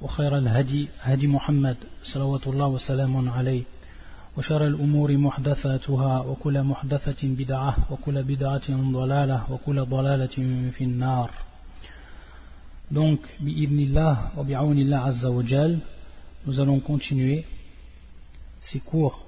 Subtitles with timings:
[0.00, 3.62] وخير الهدي هدي محمد صلوات الله وسلامه عليه
[4.36, 10.36] وشر الأمور محدثاتها وكل محدثة بدعة وكل بدعة ضلالة وكل ضلالة
[10.70, 11.30] في النار
[12.88, 15.78] Donc, bi'idnillah wa bi'awnillah azza wa jal,
[16.46, 17.44] nous allons continuer
[18.60, 19.26] ces cours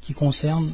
[0.00, 0.72] qui concernent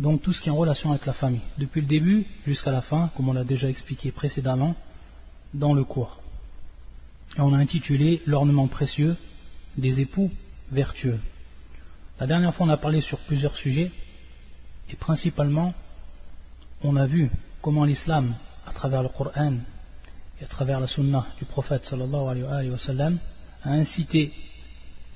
[0.00, 2.80] donc tout ce qui est en relation avec la famille, depuis le début jusqu'à la
[2.80, 4.74] fin, comme on l'a déjà expliqué précédemment
[5.52, 6.18] dans le cours.
[7.37, 9.15] On a intitulé L'ornement précieux
[9.77, 10.31] des époux
[10.71, 11.19] vertueux.
[12.19, 13.91] La dernière fois, on a parlé sur plusieurs sujets,
[14.89, 15.73] et principalement,
[16.81, 17.29] on a vu
[17.61, 19.57] comment l'islam, à travers le Coran
[20.41, 22.73] et à travers la sunna du prophète sallallahu alayhi
[23.63, 24.31] a incité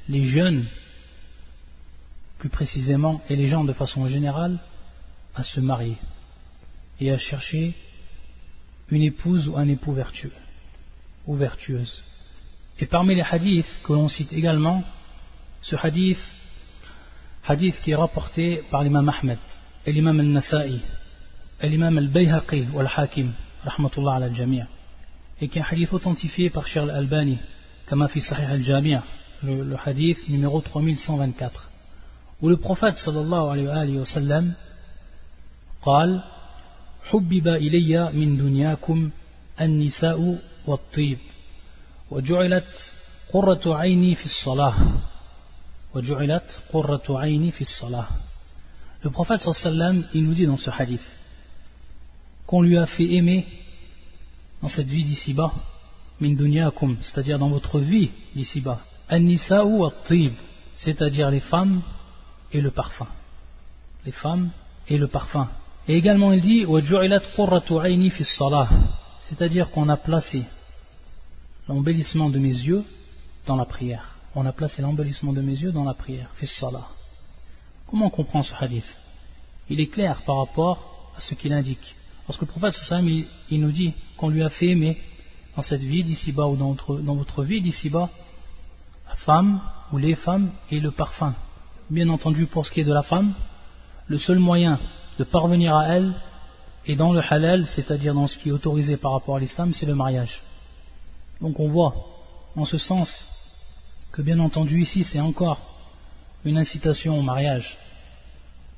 [0.10, 0.66] les jeunes,
[2.38, 4.60] plus précisément, et les gens de façon générale,
[5.34, 5.98] à se marier
[7.00, 7.74] et à chercher
[8.90, 10.32] une épouse ou un époux vertueux
[11.27, 12.03] ou vertueuse.
[12.79, 14.85] Et parmi les hadiths que l'on cite également,
[15.63, 16.19] ce hadith,
[17.47, 19.39] hadith qui est rapporté par l'imam Ahmed,
[19.87, 20.81] et l'imam al-Nasa'i,
[21.61, 23.33] et l'imam al-Bayhaqi ou al-Hakim,
[23.65, 24.63] rahmatullah ala al-Jami'
[25.41, 27.39] et qui est un hadith authentifié par Cheikh al-Albani,
[27.87, 28.99] comme fi Sahih al-Jami'
[29.43, 31.71] le, le hadith numéro 3124,
[32.43, 34.55] où le prophète sallallahu alayhi wa sallam
[35.83, 36.23] قال
[37.05, 39.11] حبب إلي من دنياكم
[39.61, 41.19] النساء والطيب
[42.11, 42.93] وجعلت
[43.33, 44.75] قرة عيني في الصلاة
[45.95, 48.09] وجعلت قرة عيني في الصلاة
[49.05, 51.07] Le prophète sallam il nous dit dans ce hadith
[52.47, 53.47] qu'on lui a fait aimer
[54.61, 55.53] dans cette vie d'ici-bas
[56.21, 60.33] min dunyakum c'est-à-dire dans votre vie d'ici-bas an-nisa'u at-tib
[60.75, 61.81] c'est-à-dire les femmes
[62.53, 63.07] et le parfum
[64.05, 64.51] les femmes
[64.89, 65.49] et le parfum
[65.89, 66.67] Et également il dit
[69.21, 70.45] c'est-à-dire qu'on a placé
[71.68, 72.84] l'embellissement de mes yeux
[73.46, 74.16] dans la prière.
[74.36, 76.30] On a placé l'embellissement de mes yeux dans la prière.
[77.88, 78.86] Comment on comprend ce hadith?
[79.70, 81.96] Il est clair par rapport à ce qu'il indique.
[82.26, 84.98] Parce que le prophète il, il nous dit qu'on lui a fait aimer
[85.56, 88.10] dans cette vie d'ici-bas ou dans votre, dans votre vie d'ici-bas
[89.08, 91.36] la femme ou les femmes et le parfum.
[91.90, 93.34] Bien entendu, pour ce qui est de la femme,
[94.08, 94.80] le seul moyen
[95.20, 96.14] de parvenir à elle
[96.86, 99.86] et dans le halal, c'est-à-dire dans ce qui est autorisé par rapport à l'islam, c'est
[99.86, 100.42] le mariage.
[101.42, 101.96] Donc on voit
[102.56, 103.28] en ce sens
[104.12, 105.60] que bien entendu ici c'est encore
[106.46, 107.78] une incitation au mariage.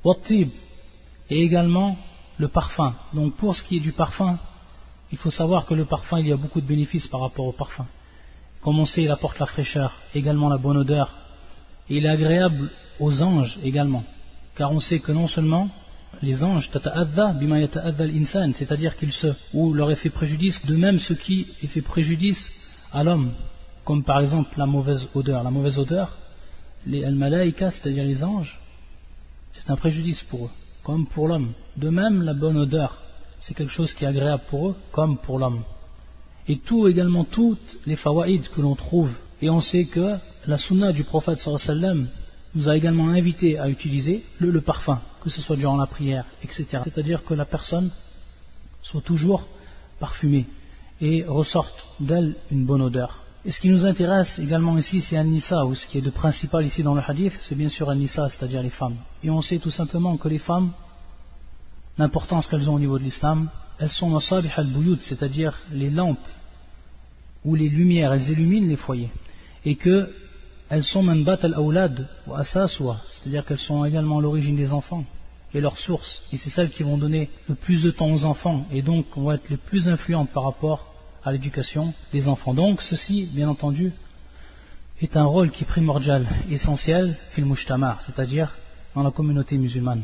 [0.04, 0.50] Wattib
[1.30, 1.98] et également
[2.38, 2.94] le parfum.
[3.14, 4.38] Donc pour ce qui est du parfum,
[5.12, 7.52] il faut savoir que le parfum, il y a beaucoup de bénéfices par rapport au
[7.52, 7.86] parfum.
[8.62, 11.16] Comme on sait, il apporte la fraîcheur, également la bonne odeur.
[11.90, 14.04] Et il est agréable aux anges également.
[14.56, 15.70] Car on sait que non seulement
[16.22, 16.70] les anges,
[18.54, 22.50] c'est-à-dire qu'ils se, ou leur effet préjudice, de même ce qui est fait préjudice
[22.92, 23.32] à l'homme,
[23.84, 25.44] comme par exemple la mauvaise odeur.
[25.44, 26.18] La mauvaise odeur,
[26.86, 28.60] les al-malaïka, c'est-à-dire les anges,
[29.54, 30.52] c'est un préjudice pour eux,
[30.84, 31.54] comme pour l'homme.
[31.78, 32.98] De même, la bonne odeur,
[33.40, 35.64] c'est quelque chose qui est agréable pour eux, comme pour l'homme.
[36.48, 39.12] Et tout également, toutes les fawaïd que l'on trouve,
[39.42, 40.16] et on sait que
[40.48, 42.08] la sunna du prophète sallallahu
[42.56, 46.80] nous a également invité à utiliser le, parfum, que ce soit durant la prière, etc.
[46.86, 47.92] C'est-à-dire que la personne
[48.82, 49.46] soit toujours
[50.00, 50.46] parfumée
[51.02, 53.22] et ressorte d'elle une bonne odeur.
[53.44, 56.66] Et ce qui nous intéresse également ici, c'est An-Nisa, ou ce qui est de principal
[56.66, 58.96] ici dans le hadith, c'est bien sûr An-Nisa, c'est-à-dire les femmes.
[59.24, 60.72] Et on sait tout simplement que les femmes,
[61.98, 63.50] l'importance qu'elles ont au niveau de l'islam,
[63.80, 66.18] elles sont masabih al-buyut, c'est-à-dire les lampes
[67.44, 69.12] ou les lumières, elles illuminent les foyers.
[69.66, 70.12] Et que
[70.70, 75.06] elles sont manbat al-awlad ou asaswa, c'est-à-dire qu'elles sont également l'origine des enfants
[75.54, 78.66] et leur source, et c'est celles qui vont donner le plus de temps aux enfants
[78.72, 82.54] et donc vont être les plus influentes par rapport à l'éducation des enfants.
[82.54, 83.94] Donc ceci, bien entendu,
[85.02, 87.46] est un rôle qui est primordial, essentiel, fil
[88.02, 88.56] c'est-à-dire
[88.96, 90.04] dans la communauté musulmane.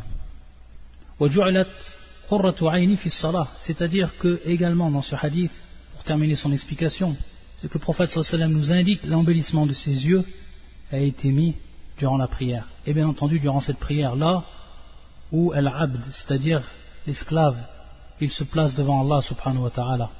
[3.60, 5.52] C'est-à-dire que également dans ce hadith,
[5.94, 7.16] pour terminer son explication,
[7.58, 10.24] c'est que le prophète nous indique l'embellissement de ses yeux
[10.92, 11.56] a été mis
[11.98, 12.68] durant la prière.
[12.86, 14.44] Et bien entendu, durant cette prière-là,
[15.32, 16.62] où al-abd, c'est-à-dire
[17.08, 17.58] l'esclave,
[18.20, 20.12] il se place devant Allah subhanahu wa ta'ala,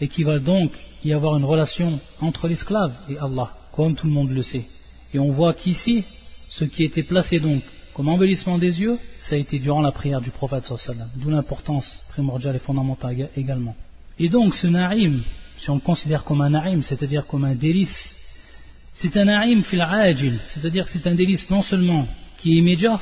[0.00, 0.72] et qu'il va donc
[1.04, 4.64] y avoir une relation entre l'esclave et Allah, comme tout le monde le sait.
[5.12, 6.04] Et on voit qu'ici,
[6.48, 7.62] ce qui était placé donc
[7.94, 12.02] comme embellissement des yeux, ça a été durant la prière du prophète sallam, d'où l'importance
[12.08, 13.76] primordiale et fondamentale également.
[14.18, 15.20] Et donc ce na'im,
[15.58, 18.16] si on le considère comme un na'im, c'est-à-dire comme un délice,
[18.94, 22.06] c'est un na'im fil ajil, c'est-à-dire que c'est un délice non seulement
[22.38, 23.00] qui est immédiat,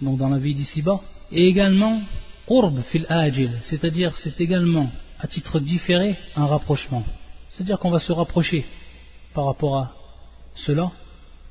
[0.00, 1.00] donc dans la vie d'ici-bas,
[1.30, 2.02] et également
[2.46, 7.04] qurb fil ajil, c'est-à-dire c'est également à titre différé un rapprochement.
[7.48, 8.64] C'est-à-dire qu'on va se rapprocher
[9.34, 9.92] par rapport à
[10.54, 10.90] cela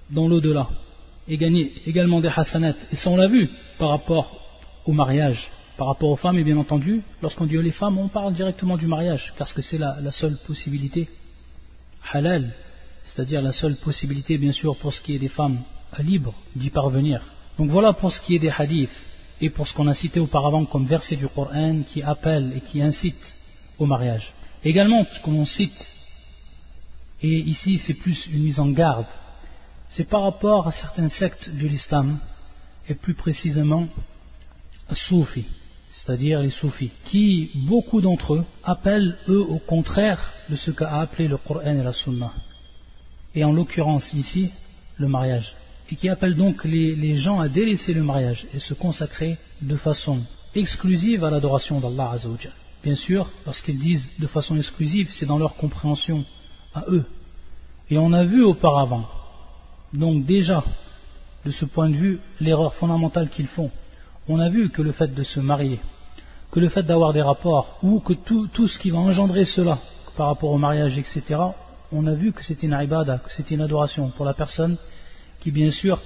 [0.09, 0.67] dans l'au-delà
[1.27, 2.75] et gagner également des hasanat.
[2.91, 4.37] Et ça on l'a vu par rapport
[4.85, 8.33] au mariage, par rapport aux femmes, et bien entendu, lorsqu'on dit les femmes, on parle
[8.33, 11.07] directement du mariage, parce que c'est la, seule possibilité
[12.11, 12.53] halal,
[13.05, 15.59] c'est-à-dire la seule possibilité, bien sûr, pour ce qui est des femmes
[15.99, 17.21] libres d'y parvenir.
[17.57, 18.89] Donc voilà pour ce qui est des hadiths
[19.41, 22.81] et pour ce qu'on a cité auparavant comme verset du Coran qui appelle et qui
[22.81, 23.35] incite
[23.77, 24.33] au mariage.
[24.63, 25.95] Également, ce qu'on cite,
[27.21, 29.07] et ici c'est plus une mise en garde
[29.91, 32.17] c'est par rapport à certains sectes de l'islam,
[32.87, 33.87] et plus précisément
[34.93, 35.45] soufis,
[35.91, 41.27] c'est-à-dire les soufis, qui, beaucoup d'entre eux, appellent eux au contraire de ce qu'a appelé
[41.27, 42.31] le Coran et la Sunna,
[43.35, 44.51] et en l'occurrence ici,
[44.97, 45.55] le mariage,
[45.91, 49.75] et qui appellent donc les, les gens à délaisser le mariage et se consacrer de
[49.75, 50.19] façon
[50.55, 52.51] exclusive à l'adoration d'Allah Azzawajal.
[52.83, 56.25] Bien sûr, lorsqu'ils disent de façon exclusive, c'est dans leur compréhension
[56.73, 57.05] à eux.
[57.89, 59.07] Et on a vu auparavant
[59.93, 60.63] donc déjà,
[61.45, 63.69] de ce point de vue, l'erreur fondamentale qu'ils font,
[64.27, 65.79] on a vu que le fait de se marier,
[66.51, 69.79] que le fait d'avoir des rapports, ou que tout, ce qui va engendrer cela
[70.15, 71.39] par rapport au mariage, etc.,
[71.91, 74.77] on a vu que c'était une ibada, que c'était une adoration pour la personne
[75.39, 76.01] qui, bien sûr,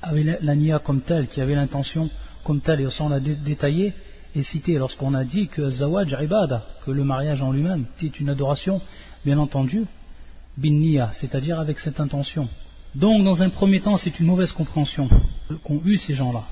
[0.00, 2.10] avait la nia comme telle, qui avait l'intention
[2.44, 3.92] comme telle, et on l'a détaillé
[4.34, 8.30] et cité lorsqu'on a dit que zawaj ibada, que le mariage en lui-même est une
[8.30, 8.80] adoration,
[9.24, 9.84] bien entendu,
[10.56, 12.48] bin nia, c'est-à-dire avec cette intention.
[12.94, 15.08] Donc, dans un premier temps, c'est une mauvaise compréhension
[15.64, 16.44] qu'ont eu ces gens-là,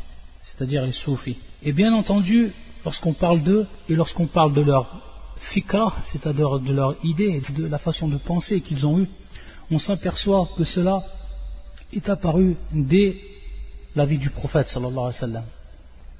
[0.43, 1.37] c'est-à-dire les soufis.
[1.63, 2.53] Et bien entendu,
[2.85, 5.10] lorsqu'on parle d'eux et lorsqu'on parle de leur
[5.41, 9.09] fikra, c'est-à-dire de leur idée, de la façon de penser qu'ils ont eue,
[9.71, 11.03] on s'aperçoit que cela
[11.93, 13.21] est apparu dès
[13.97, 15.45] la vie du prophète sallallahu alayhi sallam.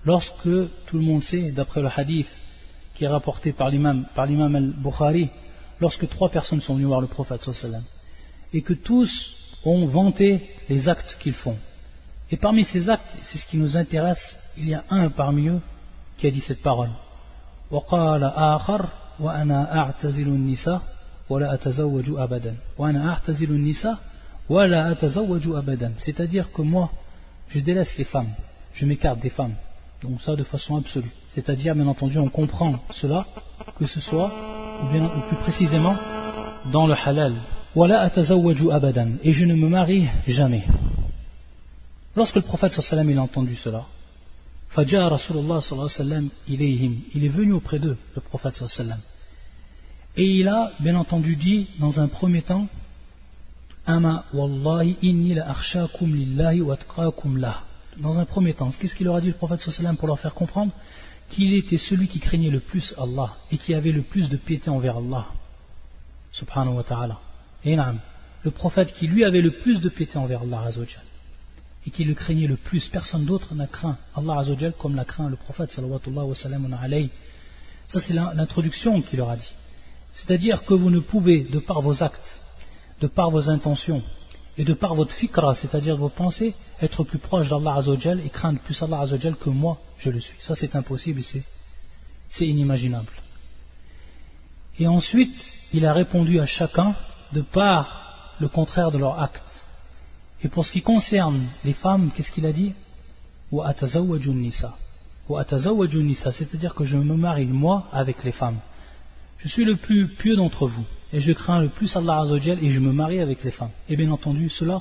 [0.05, 0.43] Lorsque
[0.87, 2.29] tout le monde sait, d'après le hadith
[2.95, 5.29] qui est rapporté par l'imam al-Bukhari,
[5.81, 7.85] lorsque trois personnes sont venues voir le prophète sallallahu alayhi sallam,
[8.53, 9.31] et que tous
[9.65, 11.57] ont vanté les actes qu'ils font.
[12.31, 15.61] Et parmi ces actes, c'est ce qui nous intéresse, il y a un parmi eux
[16.17, 16.91] qui a dit cette parole.
[25.97, 26.91] C'est-à-dire que moi
[27.49, 28.29] je délaisse les femmes.
[28.73, 29.55] Je m'écarte des femmes.
[30.03, 31.11] Donc ça de façon absolue.
[31.35, 33.27] C'est-à-dire bien entendu on comprend cela
[33.79, 34.33] que ce soit
[34.83, 35.97] ou bien ou plus précisément
[36.73, 37.35] dans le halal.
[39.23, 40.65] Et je ne me marie jamais.
[42.17, 43.85] Lorsque le prophète sallam a entendu cela,
[44.77, 46.63] il
[47.25, 48.99] est venu auprès d'eux, le prophète sallam.
[50.17, 52.69] Et il a bien entendu dit dans un premier temps
[53.87, 55.57] Ama wallahi inni la
[56.03, 56.77] lillahi wa
[57.99, 60.35] Dans un premier temps, qu'est-ce qu'il leur a dit le prophète sallam pour leur faire
[60.35, 60.73] comprendre
[61.31, 64.71] Qu'il était celui qui craignait le plus Allah et qui avait le plus de piété
[64.71, 65.27] envers Allah.
[66.33, 67.19] Subhanahu wa ta'ala.
[67.65, 67.77] Et
[68.45, 70.71] le prophète qui lui avait le plus de piété envers Allah
[71.87, 75.29] et qui le craignait le plus, personne d'autre n'a craint Allah Azzawajal comme l'a craint
[75.29, 76.33] le prophète sallallahu
[76.83, 77.11] alayhi
[77.89, 79.55] Ça c'est l'introduction qu'il leur a dit.
[80.13, 82.41] C'est-à-dire que vous ne pouvez, de par vos actes,
[83.01, 84.03] de par vos intentions
[84.59, 88.61] et de par votre fikra, c'est-à-dire vos pensées, être plus proche d'Allah Azzawajal et craindre
[88.61, 90.37] plus Allah Azzawajal que moi je le suis.
[90.41, 91.43] Ça c'est impossible et
[92.31, 93.13] c'est inimaginable.
[94.79, 96.95] Et ensuite, il a répondu à chacun
[97.33, 99.67] de par le contraire de leur acte.
[100.43, 102.73] Et pour ce qui concerne les femmes, qu'est-ce qu'il a dit
[106.33, 108.59] c'est-à-dire que je me marie moi avec les femmes.
[109.39, 112.71] Je suis le plus pieux d'entre vous et je crains le plus Allah Azzawajal et
[112.71, 113.71] je me marie avec les femmes.
[113.89, 114.81] Et bien entendu, cela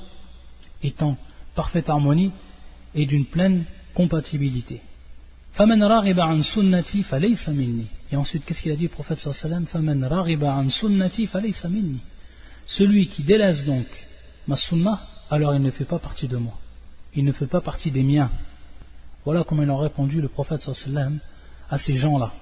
[0.82, 1.16] est en
[1.54, 2.32] parfaite harmonie
[2.94, 3.64] et d'une pleine
[3.94, 4.80] compatibilité.
[5.58, 5.62] Et
[8.16, 9.18] ensuite, qu'est-ce qu'il a dit, le prophète
[12.66, 13.86] celui qui délaisse donc
[14.46, 16.54] ma sunnah, alors il ne fait pas partie de moi.
[17.14, 18.30] Il ne fait pas partie des miens.
[19.24, 21.18] Voilà comment il a répondu le prophète sallam
[21.68, 22.32] à ces gens-là.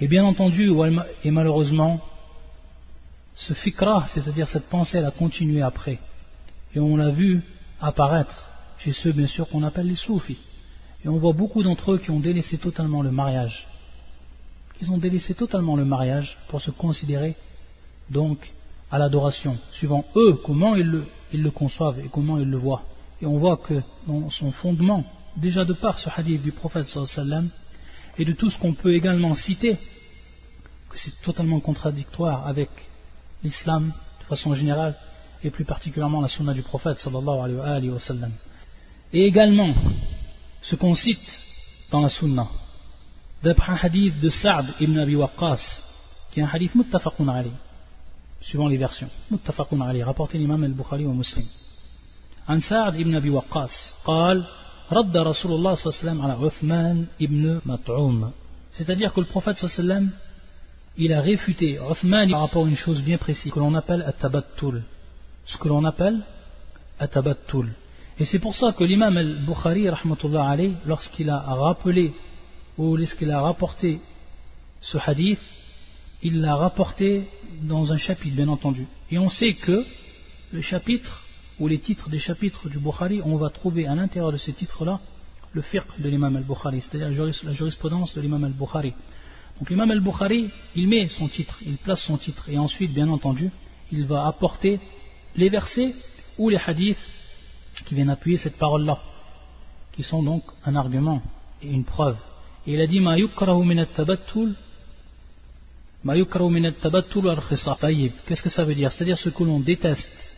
[0.00, 0.72] Et bien entendu,
[1.24, 2.00] et malheureusement,
[3.34, 5.98] ce fikra, c'est-à-dire cette pensée, elle a continué après.
[6.74, 7.42] Et on l'a vu
[7.80, 10.38] apparaître chez ceux, bien sûr, qu'on appelle les soufis.
[11.04, 13.68] Et on voit beaucoup d'entre eux qui ont délaissé totalement le mariage.
[14.78, 17.36] Qui ont délaissé totalement le mariage pour se considérer
[18.10, 18.52] donc
[18.90, 22.82] à l'adoration, suivant eux comment ils le, conçoivent et comment ils le voient.
[23.20, 25.04] Et on voit que dans son fondement,
[25.36, 27.48] déjà de par ce hadith du prophète sallam,
[28.18, 29.76] et de tout ce qu'on peut également citer,
[30.88, 32.70] que c'est totalement contradictoire avec
[33.42, 34.94] l'islam de façon générale,
[35.42, 38.32] et plus particulièrement la sunna du prophète sallallahu alayhi wa sallam.
[39.12, 39.74] Et également,
[40.62, 41.42] ce qu'on cite
[41.90, 42.48] dans la sunna,
[43.42, 45.82] d'après un hadith de Sa'd ibn Abi Waqqas,
[46.32, 47.52] qui est un hadith muttafaqun alayhi,
[48.41, 51.45] suivant les versions, muttafaqun alayhi, rapporté l'imam al-Bukhari wa Muslim.
[52.49, 54.45] عن سعد ibn Abi Waqqas قال
[54.91, 58.31] رد رسول الله صلى الله عليه وسلم على عثمان ibn مطعوم
[58.71, 60.11] c'est-à-dire que le prophète صلى الله عليه وسلم
[60.97, 64.81] il a réfuté Uthman par rapport à une chose bien précise que l'on appelle at-tabattul
[65.45, 66.21] ce que l'on appelle
[66.99, 67.69] at-tabattul
[68.19, 69.87] et c'est pour ça que l'imam al-Bukhari
[70.85, 72.13] lorsqu'il a rappelé
[72.79, 74.01] ou lorsqu'il a rapporté
[74.81, 75.39] ce hadith
[76.24, 77.28] il l'a rapporté
[77.62, 79.84] dans un chapitre bien entendu et on sait que
[80.52, 81.22] le chapitre
[81.60, 85.00] ou les titres des chapitres du Bukhari, on va trouver à l'intérieur de ces titres-là
[85.52, 88.92] le fiqh de l'imam al-Bukhari, c'est-à-dire la jurisprudence de l'imam al-Bukhari.
[89.58, 93.50] Donc l'imam al-Bukhari, il met son titre, il place son titre, et ensuite, bien entendu,
[93.92, 94.80] il va apporter
[95.36, 95.94] les versets
[96.38, 96.98] ou les hadiths
[97.86, 98.98] qui viennent appuyer cette parole-là,
[99.92, 101.22] qui sont donc un argument
[101.62, 102.16] et une preuve.
[102.66, 103.78] Et il a dit Ma yukrahu min
[106.05, 106.23] Qu'est-ce
[108.41, 110.31] que ça veut dire C'est-à-dire ce que l'on déteste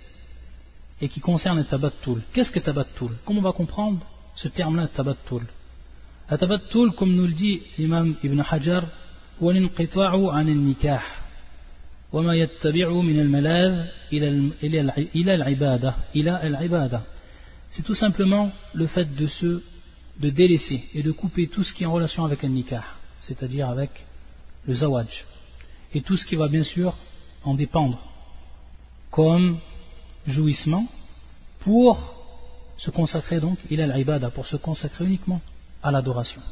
[0.99, 2.21] et qui concerne le tabattul.
[2.33, 3.99] Qu'est-ce que tabattul Comment on va comprendre
[4.35, 5.45] ce terme-là, tabattul
[6.27, 8.85] Tabattul, comme nous le dit l'imam Ibn Hajar,
[9.41, 11.21] والانقطاع عن النكاح
[12.13, 13.85] وما يتبع من الملاذ
[15.15, 17.01] إلى العبادة إلى العبادة
[17.71, 19.63] c'est tout simplement le fait de se
[20.19, 22.83] de délaisser et de couper tout ce qui est en relation avec un nikah
[23.21, 24.05] c'est-à-dire avec
[24.67, 25.25] le zawaj
[25.96, 26.94] et tout ce qui va bien sûr
[27.42, 27.98] en dépendre
[29.10, 29.58] comme
[30.26, 30.86] jouissement
[31.60, 31.90] pour
[32.76, 35.40] se consacrer donc, il a l'ibada, pour se consacrer uniquement
[35.82, 36.42] à l'adoration.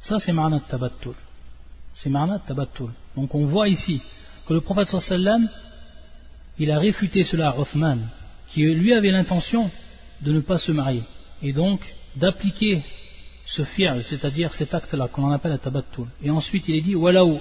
[0.00, 1.14] Ça c'est ma'na tabattul.
[1.94, 2.10] C'est
[2.46, 2.90] tabattul.
[3.14, 4.00] Donc on voit ici
[4.46, 5.46] que le prophète sallam,
[6.58, 8.08] il a réfuté cela à Othman,
[8.48, 9.70] qui lui avait l'intention
[10.22, 11.02] de ne pas se marier,
[11.42, 11.80] et donc
[12.16, 12.82] d'appliquer
[13.44, 16.08] ce fi'l, c'est-à-dire cet acte-là qu'on appelle la tabattul.
[16.22, 17.38] Et ensuite il est dit, walaou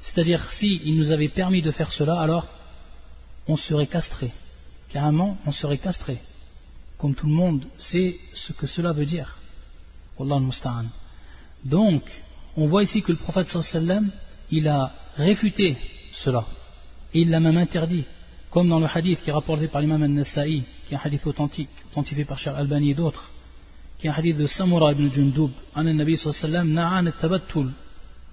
[0.00, 2.46] c'est-à-dire, s'il il nous avait permis de faire cela, alors
[3.48, 4.32] on serait castré.
[4.92, 6.18] Carrément, on serait castré.
[6.98, 9.36] Comme tout le monde sait ce que cela veut dire.
[11.64, 12.02] Donc,
[12.56, 13.54] on voit ici que le prophète
[14.50, 15.76] il a réfuté
[16.12, 16.44] cela.
[17.12, 18.04] Et il l'a même interdit.
[18.50, 21.68] Comme dans le hadith qui est rapporté par l'imam al-Nasa'i, qui est un hadith authentique,
[21.90, 23.30] authentifié par Charles Albani et d'autres,
[23.97, 27.71] qui est un hadith de Samura ibn Jundub, an nabi sallam, na'an tabattul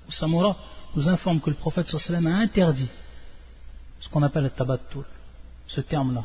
[0.08, 0.56] Samura,
[0.96, 2.88] nous informe que le prophète sallam a interdit
[4.00, 5.04] ce qu'on appelle le tabattul,
[5.66, 6.24] ce terme-là.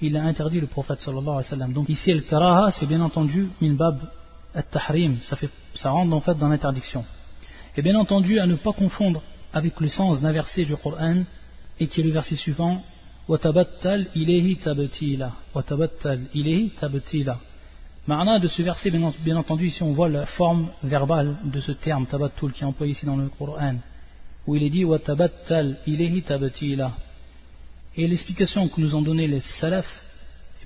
[0.00, 1.72] Il a interdit le prophète sallallahu alayhi wa sallam.
[1.72, 3.98] Donc ici, le karaha, c'est bien entendu min bab
[4.54, 5.36] at-tahrim, ça,
[5.74, 7.04] ça rentre en fait dans l'interdiction.
[7.76, 11.24] Et bien entendu, à ne pas confondre avec le sens d'un verset du Coran,
[11.80, 12.82] et qui est le verset suivant,
[13.28, 17.36] وَتَبَتَّلْ إِلَيْهِ تَبْتِيلًا وَتَبَتَّلْ إِلَيْهِ تَبْتِيلًا
[18.09, 22.07] Ma'ana de ce verset, bien entendu, ici on voit la forme verbale de ce terme
[22.07, 23.75] tabattul qui est employé ici dans le Coran
[24.47, 24.83] où il est dit
[27.95, 30.01] Et l'explication que nous ont donné les salafs,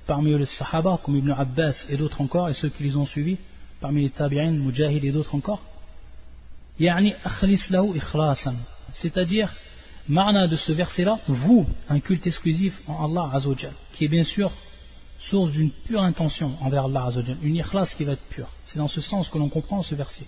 [0.06, 3.36] parmi les sahaba, comme Ibn Abbas et d'autres encore, et ceux qui les ont suivis,
[3.78, 5.60] parmi les tabi'in, mujahid et d'autres encore,
[8.94, 9.54] c'est-à-dire,
[10.08, 14.50] ma'na de ce verset-là, vous, un culte exclusif en Allah Azzawajal, qui est bien sûr
[15.18, 17.08] source d'une pure intention envers Allah
[17.42, 18.48] une ikhlas qui va être pure.
[18.64, 20.26] C'est dans ce sens que l'on comprend ce verset.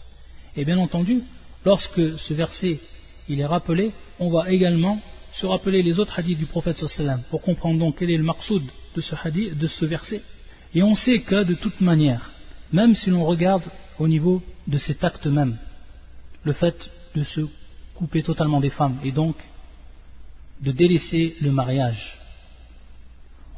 [0.57, 1.23] Et bien entendu,
[1.65, 2.81] lorsque ce verset
[3.29, 5.01] il est rappelé, on va également
[5.33, 8.63] se rappeler les autres hadiths du prophète sallam pour comprendre donc quel est le maqsoud
[8.95, 10.23] de ce hadith, de ce verset.
[10.75, 12.31] Et on sait que de toute manière,
[12.73, 13.65] même si l'on regarde
[13.99, 15.57] au niveau de cet acte même,
[16.45, 17.41] le fait de se
[17.95, 19.37] couper totalement des femmes et donc
[20.63, 22.19] de délaisser le mariage,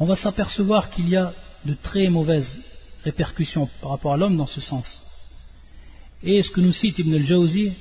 [0.00, 1.32] on va s'apercevoir qu'il y a
[1.64, 2.58] de très mauvaises
[3.04, 5.00] répercussions par rapport à l'homme dans ce sens.
[6.22, 7.72] Et ce que nous cite Ibn al-Jawzi,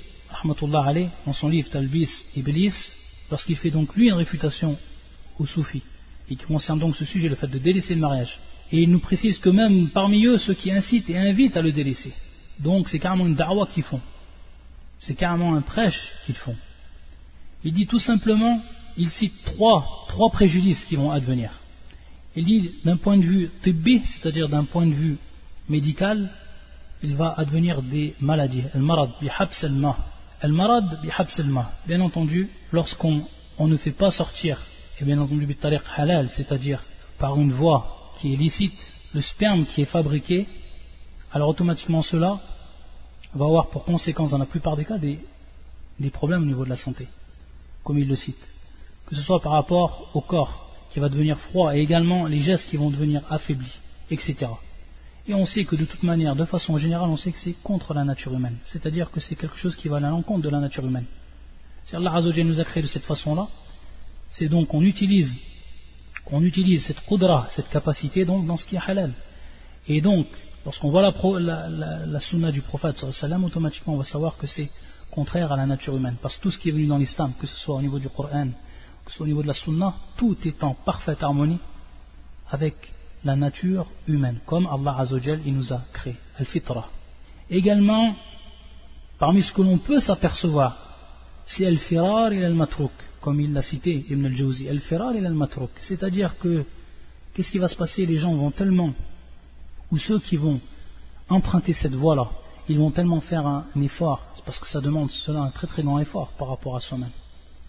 [1.26, 2.74] dans son livre Talbis Iblis,
[3.32, 4.78] lorsqu'il fait donc lui une réfutation
[5.40, 5.84] aux soufis,
[6.30, 8.40] et qui concerne donc ce sujet, le fait de délaisser le mariage.
[8.72, 11.72] Et il nous précise que même parmi eux, ceux qui incitent et invitent à le
[11.72, 12.14] délaisser.
[12.60, 14.02] Donc c'est carrément une darwa qu'ils font.
[15.00, 16.56] C'est carrément un prêche qu'ils font.
[17.64, 18.62] Il dit tout simplement,
[18.98, 21.52] il cite trois préjudices qui vont advenir.
[22.38, 25.18] Il dit d'un point de vue tibbi, c'est-à-dire d'un point de vue
[25.70, 26.30] médical,
[27.02, 28.62] il va advenir des maladies.
[28.76, 29.28] Al-marad bi
[31.40, 31.72] al-ma.
[31.88, 33.24] Bien entendu, lorsqu'on
[33.60, 34.62] ne fait pas sortir,
[35.02, 35.58] et bien entendu bi
[35.96, 36.84] halal, c'est-à-dire
[37.18, 40.48] par une voie qui est licite le sperme qui est fabriqué,
[41.32, 42.40] alors automatiquement cela
[43.34, 46.76] va avoir pour conséquence dans la plupart des cas des problèmes au niveau de la
[46.76, 47.08] santé,
[47.84, 48.48] comme il le cite.
[49.08, 52.70] Que ce soit par rapport au corps qui va devenir froid et également les gestes
[52.70, 53.80] qui vont devenir affaiblis,
[54.10, 54.48] etc.
[55.28, 57.94] Et on sait que de toute manière, de façon générale, on sait que c'est contre
[57.94, 58.58] la nature humaine.
[58.66, 61.06] C'est-à-dire que c'est quelque chose qui va à l'encontre de la nature humaine.
[61.86, 63.48] Si Allah Azzawajal nous a créé de cette façon-là,
[64.30, 65.36] c'est donc qu'on utilise,
[66.42, 69.12] utilise cette qudra, cette capacité donc dans ce qui est halal.
[69.88, 70.28] Et donc,
[70.66, 71.70] lorsqu'on voit la,
[72.06, 73.02] la, sunna du prophète
[73.44, 74.70] automatiquement on va savoir que c'est
[75.12, 76.16] contraire à la nature humaine.
[76.22, 78.10] Parce que tout ce qui est venu dans l'islam, que ce soit au niveau du
[78.10, 78.50] Coran,
[79.20, 81.60] au niveau de la sunna, tout est en parfaite harmonie
[82.50, 86.90] avec la nature humaine, comme Allah Azzawajal il nous a créé, al-fitra.
[87.50, 88.16] Également,
[89.20, 90.78] parmi ce que l'on peut s'apercevoir,
[91.46, 95.72] c'est al-firar et al-matrouk, comme il l'a cité Ibn al-Jawzi, al-firar et al-matrouk.
[95.82, 96.66] C'est-à-dire que,
[97.34, 98.06] qu'est-ce qui va se passer?
[98.06, 98.94] Les gens vont tellement,
[99.92, 100.60] ou ceux qui vont
[101.30, 102.30] emprunter cette voie-là,
[102.70, 106.00] ils vont tellement faire un, effort, parce que ça demande cela un très très grand
[106.00, 107.12] effort par rapport à soi-même.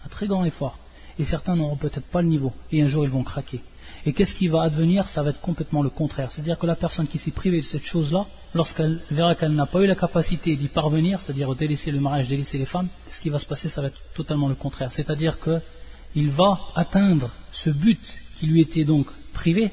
[0.05, 0.77] Un très grand effort.
[1.19, 3.61] Et certains n'auront peut-être pas le niveau, et un jour ils vont craquer.
[4.05, 5.09] Et qu'est-ce qui va advenir?
[5.09, 6.31] Ça va être complètement le contraire.
[6.31, 9.81] C'est-à-dire que la personne qui s'est privée de cette chose-là, lorsqu'elle verra qu'elle n'a pas
[9.81, 13.39] eu la capacité d'y parvenir, c'est-à-dire délaisser le mariage, délaisser les femmes, ce qui va
[13.39, 14.93] se passer, ça va être totalement le contraire.
[14.93, 17.99] C'est-à-dire qu'il va atteindre ce but
[18.39, 19.71] qui lui était donc privé,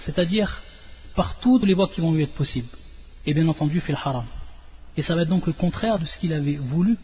[0.00, 0.60] c'est-à-dire
[1.14, 2.68] par toutes les voies qui vont lui être possibles.
[3.24, 4.24] Et bien entendu, fait le haram.
[4.96, 6.96] Et ça va être donc le contraire de ce qu'il avait voulu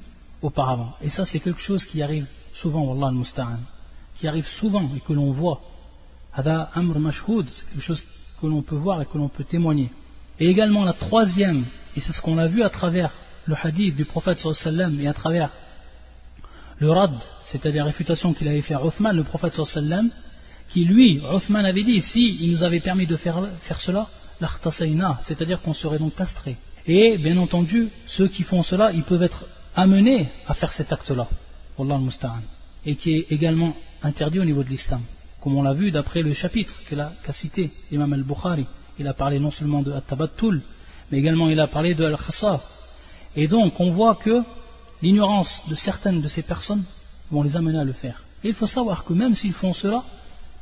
[0.42, 0.94] auparavant.
[1.00, 3.58] Et ça, c'est quelque chose qui arrive souvent, Wallah al-Musta'an,
[4.16, 5.60] qui arrive souvent et que l'on voit
[6.32, 8.04] Hada Amr Mashhoud, c'est quelque chose
[8.40, 9.90] que l'on peut voir et que l'on peut témoigner.
[10.38, 11.64] Et également la troisième,
[11.96, 13.12] et c'est ce qu'on a vu à travers
[13.46, 15.50] le hadith du prophète sallam et à travers
[16.78, 20.10] le rad, c'est-à-dire la réfutation qu'il avait fait à Uthman, le prophète sallam,
[20.70, 24.08] qui lui, Uthman avait dit, si il nous avait permis de faire, faire cela,
[25.22, 26.56] c'est-à-dire qu'on serait donc castré.
[26.86, 29.46] Et bien entendu, ceux qui font cela, ils peuvent être
[29.76, 31.28] amenés à faire cet acte-là,
[32.86, 35.02] et qui est également interdit au niveau de l'islam
[35.40, 38.66] comme on l'a vu d'après le chapitre qu'a cité l'imam al-Bukhari.
[38.98, 40.62] Il a parlé non seulement de At-Tabattul,
[41.10, 42.62] mais également il a parlé de Al-Khassaf.
[43.36, 44.42] Et donc on voit que
[45.02, 46.84] l'ignorance de certaines de ces personnes
[47.30, 48.22] vont les amener à le faire.
[48.44, 50.04] Et il faut savoir que même s'ils font cela,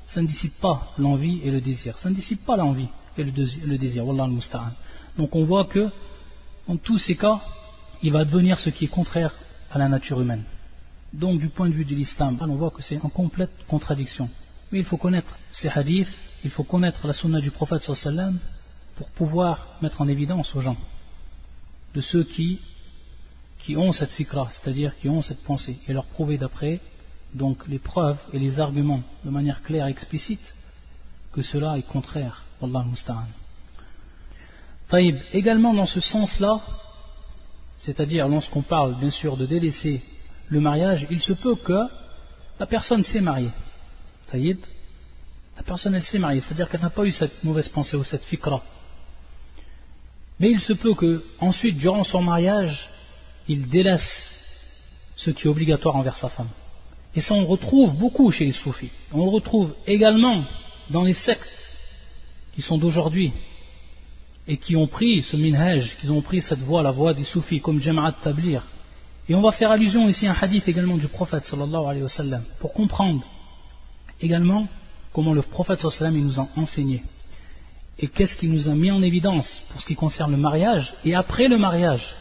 [0.07, 1.99] ça ne dissipe pas l'envie et le désir.
[1.99, 4.05] Ça ne dissipe pas l'envie et le désir.
[4.09, 4.31] Al
[5.18, 5.90] Donc on voit que,
[6.68, 7.40] dans tous ces cas,
[8.03, 9.35] il va devenir ce qui est contraire
[9.71, 10.44] à la nature humaine.
[11.12, 14.29] Donc du point de vue de l'islam, on voit que c'est en complète contradiction.
[14.71, 16.09] Mais il faut connaître ces hadiths,
[16.44, 18.38] il faut connaître la sunna du prophète sallam
[18.97, 20.77] pour pouvoir mettre en évidence aux gens
[21.94, 22.61] de ceux qui,
[23.59, 26.81] qui ont cette fikra, c'est-à-dire qui ont cette pensée, et leur prouver d'après
[27.35, 30.55] donc les preuves et les arguments de manière claire et explicite
[31.33, 32.44] que cela est contraire.
[32.62, 33.27] Allah musta'an.
[34.88, 36.61] Taïb, également dans ce sens-là,
[37.77, 40.03] c'est-à-dire lorsqu'on parle bien sûr de délaisser
[40.49, 41.87] le mariage, il se peut que
[42.59, 43.51] la personne s'est mariée
[44.27, 44.59] Taïd,
[45.57, 48.25] la personne elle s'est mariée, c'est-à-dire qu'elle n'a pas eu cette mauvaise pensée ou cette
[48.25, 48.63] fikra.
[50.39, 52.89] Mais il se peut que ensuite, durant son mariage,
[53.49, 54.35] il délaisse
[55.17, 56.51] ce qui est obligatoire envers sa femme.
[57.15, 58.91] Et ça on retrouve beaucoup chez les soufis.
[59.13, 60.45] On le retrouve également
[60.91, 61.77] dans les sectes
[62.55, 63.33] qui sont d'aujourd'hui
[64.47, 67.61] et qui ont pris ce minhaj, qui ont pris cette voie, la voie des soufis,
[67.61, 68.63] comme Jama'at Tablir.
[69.29, 72.09] Et on va faire allusion ici à un hadith également du prophète sallallahu alayhi wa
[72.09, 73.23] sallam, pour comprendre
[74.21, 74.67] Également,
[75.12, 77.03] comment le prophète sallam nous a enseigné.
[77.99, 81.14] Et qu'est-ce qu'il nous a mis en évidence pour ce qui concerne le mariage et
[81.14, 82.14] après le mariage,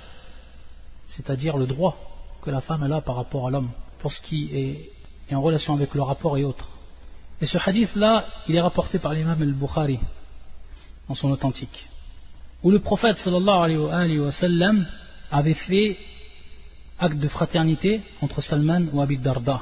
[1.07, 1.97] c'est-à-dire le droit
[2.41, 4.91] que la femme a par rapport à l'homme, pour ce qui est,
[5.33, 6.67] en relation avec le rapport et autres.
[7.41, 9.99] Et ce hadith-là, il est rapporté par l'imam al-Bukhari
[11.07, 11.89] dans son authentique,
[12.63, 14.85] où le prophète sallallahu alayhi wa sallam
[15.31, 15.97] avait fait
[16.99, 19.61] acte de fraternité entre Salman ou Abid Darda,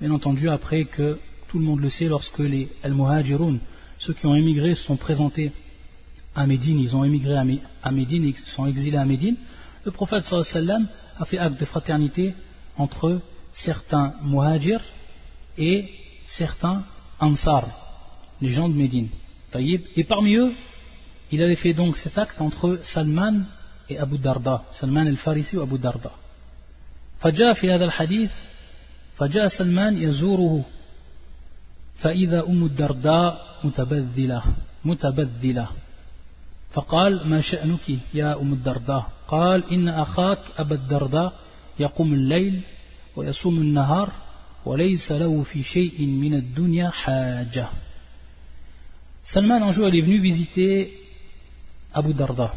[0.00, 1.18] bien entendu après que
[1.48, 3.58] tout le monde le sait, lorsque les Al-Muhajirun,
[3.98, 5.52] ceux qui ont émigré, se sont présentés
[6.34, 9.36] à Médine, ils ont émigré à Médine, ils sont exilés à Médine,
[9.84, 12.34] le prophète sallam a fait acte de fraternité
[12.76, 13.20] entre
[13.52, 14.80] certains Muhajir
[15.58, 15.88] et
[16.26, 16.84] certains
[17.20, 17.68] Ansar,
[18.40, 19.08] les gens de Médine.
[19.54, 20.52] Et parmi eux,
[21.30, 23.44] il avait fait donc cet acte entre Salman
[23.88, 26.12] et Abu Darda, Salman al-Farisi ou Abu Darda.
[27.22, 28.32] فجاء في هذا الحديث
[29.16, 30.64] فجاء سلمان يزوره
[31.96, 34.42] فإذا أم الدرداء متبذلة
[34.84, 35.68] متبذلة.
[36.72, 41.32] فقال ما شأنك يا أم الدرداء؟ قال إن أخاك أبا الدرداء
[41.78, 42.60] يقوم الليل
[43.16, 44.12] ويصوم النهار
[44.64, 47.68] وليس له في شيء من الدنيا حاجة.
[49.24, 50.92] Salman un jour il est venu visiter
[51.94, 52.52] Abu Darda.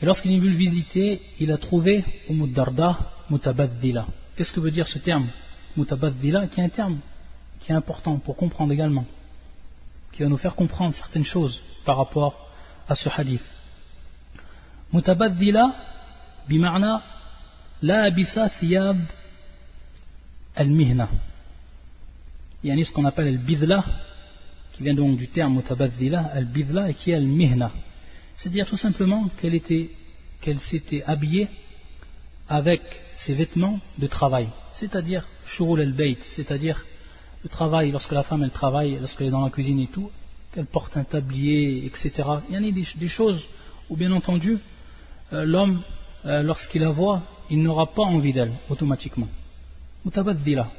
[0.00, 2.98] Et lorsqu'il est venu le visiter, il a trouvé Abu Darda
[3.32, 4.06] mutabadila.
[4.36, 5.26] Qu'est-ce que veut dire ce terme
[5.76, 6.98] Mutabadila, qui est un terme
[7.60, 9.06] qui est important pour comprendre également,
[10.12, 12.34] qui va nous faire comprendre certaines choses par rapport
[12.88, 13.42] à ce hadith.
[14.92, 15.74] Mutabadila,
[16.48, 17.02] bimarna,
[17.80, 18.98] la abisa thiyab
[20.54, 21.08] al-mihna.
[22.62, 23.84] Il y a ce qu'on appelle al-bidla,
[24.72, 27.70] qui vient donc du terme mutabadila, al-bidla, et qui est al-mihna.
[28.36, 29.90] C'est-à-dire tout simplement qu'elle était,
[30.42, 31.48] qu'elle s'était habillée
[32.48, 32.82] avec
[33.14, 34.48] ses vêtements de travail.
[34.72, 36.84] C'est-à-dire shurul al-bayt, c'est-à-dire
[37.42, 40.10] le travail, lorsque la femme elle travaille, lorsqu'elle est dans la cuisine et tout,
[40.52, 42.12] qu'elle porte un tablier, etc.
[42.48, 43.44] Il y en a des, choses
[43.88, 44.58] où bien entendu,
[45.32, 45.82] euh, l'homme,
[46.24, 49.28] euh, lorsqu'il la voit, il n'aura pas envie d'elle automatiquement.
[50.04, 50.70] Mutabadila.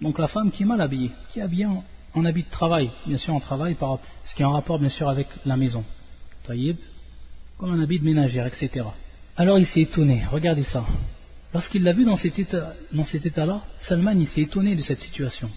[0.00, 3.18] Donc la femme qui est mal habillée, qui est habillée en, habit de travail, bien
[3.18, 5.84] sûr en travail, par, ce qui est en rapport bien sûr avec la maison.
[6.44, 6.76] Taïb,
[7.58, 8.86] comme un habit de ménagère, etc.
[9.40, 10.84] Alors il s'est étonné, regardez ça.
[11.54, 15.48] Lorsqu'il l'a vu dans cet état-là, Salman il s'est étonné de cette situation.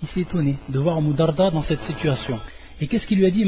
[0.00, 2.38] Il s'est étonné de voir Moudarda dans cette situation.
[2.80, 3.44] Et qu'est-ce qu'il lui a dit?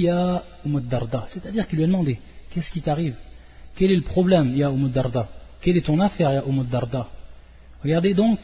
[0.00, 3.14] Ya Moudarda C'est-à-dire qu'il lui a demandé Qu'est-ce qui t'arrive?
[3.76, 5.28] Quel est le problème, ya Moudarda
[5.60, 7.10] Quelle est ton affaire, ya Moudarda
[7.82, 8.38] Regardez donc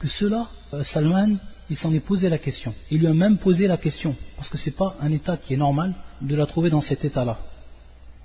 [0.00, 1.36] que cela, euh, Salman,
[1.70, 2.74] il s'en est posé la question.
[2.90, 5.54] Il lui a même posé la question, parce que ce n'est pas un état qui
[5.54, 7.38] est normal de la trouver dans cet état-là.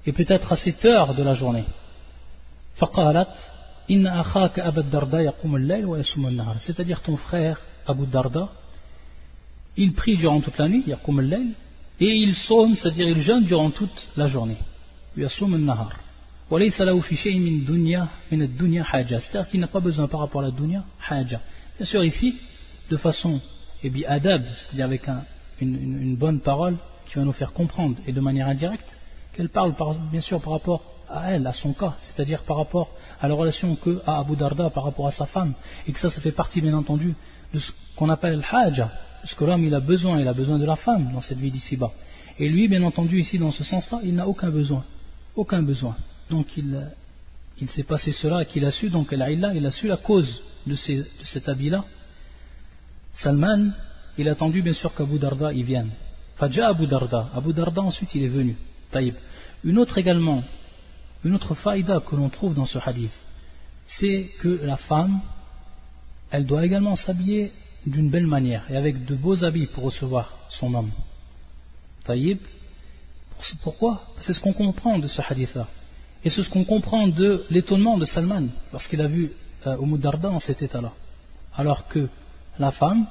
[0.06, 1.66] Et peut-être à cette heure de la journée.
[6.60, 8.50] C'est-à-dire ton frère Abu Darda,
[9.76, 10.86] il prie durant toute la nuit,
[12.02, 14.58] et il somme, c'est-à-dire il jeûne durant toute la journée.
[15.16, 15.98] C'est-à-dire
[19.50, 21.42] qu'il n'a pas besoin par rapport à la dunya, haja.
[21.78, 22.40] Bien sûr, ici,
[22.90, 23.40] de façon
[23.84, 25.04] et bien adab, c'est-à-dire avec
[25.62, 28.98] une, bonne parole qui va nous faire comprendre, et de manière indirecte,
[29.40, 29.74] qu'elle parle
[30.12, 32.90] bien sûr par rapport à elle, à son cas, c'est-à-dire par rapport
[33.22, 35.54] à la relation que Abu Darda par rapport à sa femme,
[35.88, 37.16] et que ça, ça fait partie bien entendu
[37.54, 40.58] de ce qu'on appelle le haja, parce que l'homme il a besoin, il a besoin
[40.58, 41.90] de la femme dans cette vie d'ici-bas.
[42.38, 44.84] Et lui, bien entendu, ici dans ce sens-là, il n'a aucun besoin,
[45.38, 45.96] aucun besoin.
[46.30, 46.86] Donc il,
[47.62, 51.48] il s'est passé cela qu'il a su, donc il a su la cause de, cet
[51.48, 51.86] habit-là.
[53.14, 53.72] Salman,
[54.18, 55.92] il a attendu bien sûr qu'Abu Darda y vienne.
[56.36, 58.58] Fadja Abu Darda, Abu Darda ensuite il est venu.
[59.64, 60.44] Une autre également,
[61.24, 63.12] une autre faïda que l'on trouve dans ce hadith,
[63.86, 65.20] c'est que la femme,
[66.32, 67.52] elle doit également s'habiller
[67.86, 70.92] d'une belle manière et avec de beaux habits pour recevoir son homme.
[72.04, 72.40] Taïb.
[73.64, 74.04] Pourquoi?
[74.20, 75.68] C'est ce qu'on comprend de ce hadith-là.
[76.24, 79.32] Et c'est ce qu'on comprend de l'étonnement de Salman lorsqu'il a vu
[79.66, 80.92] euh, Darda en cet état-là.
[81.56, 82.10] Alors que
[82.58, 83.08] la femme,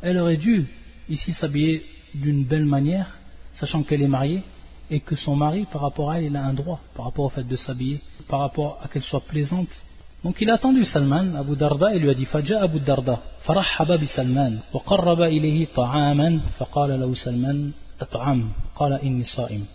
[0.00, 0.68] elle aurait dû
[1.08, 3.18] ici s'habiller d'une belle manière,
[3.52, 4.42] sachant qu'elle est mariée,
[4.91, 7.29] et que son mari, par rapport à elle, il a un droit, par rapport au
[7.29, 9.83] fait de s'habiller, par rapport à qu'elle soit plaisante.
[10.23, 13.91] Donc il a attendu Salman, Abu Darda, et lui a dit Fajja Abu Darda, فرحب
[13.91, 19.65] بسلمان وقرب إليه طعاما فقال له سلمان أطعم قال إني صائم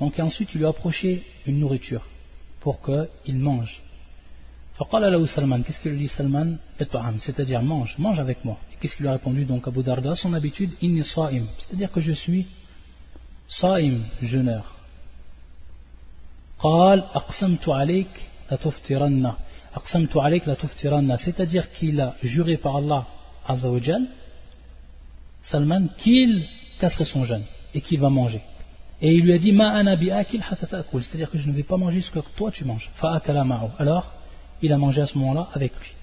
[0.00, 2.06] donc ensuite il lui a approché une nourriture
[2.60, 3.82] pour qu'il mange
[4.74, 8.76] فقال له سلمان qu'est-ce qu'il lui dit Salman أطعم c'est-à-dire mange, mange avec moi et
[8.80, 12.12] qu'est-ce qu'il lui a répondu donc Abu Darda son habitude إني صائم c'est-à-dire que je
[12.12, 12.46] suis
[13.48, 14.62] صائم jeûneur
[16.58, 18.08] قال أقسمت عليك
[18.52, 19.32] لتفطرن
[21.16, 23.06] c'est-à-dire qu'il a juré par Allah
[23.46, 24.02] Azzawajal,
[25.42, 26.46] Salman, qu'il
[26.78, 28.42] casserait son jeûne et qu'il va manger.
[29.00, 29.52] Et il lui a dit
[31.02, 32.90] c'est-à-dire que je ne vais pas manger ce que toi tu manges.
[33.78, 34.12] Alors,
[34.62, 35.94] il a mangé à ce moment-là avec lui.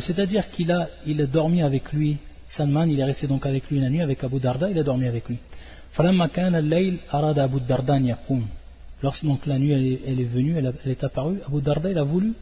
[0.00, 2.18] C'est-à-dire qu'il a, il a dormi avec lui.
[2.47, 5.05] Salman, il est resté donc avec lui la nuit, avec Abu Darda, il a dormi
[5.05, 5.37] avec lui.
[9.03, 12.33] Lorsque donc la nuit elle est, venue, elle, est apparue, Abu Darda il a voulu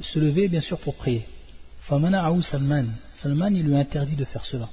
[0.00, 1.24] se lever bien sûr pour prier.
[1.88, 2.86] Salman.
[3.14, 4.68] Salman il lui a interdit de faire cela.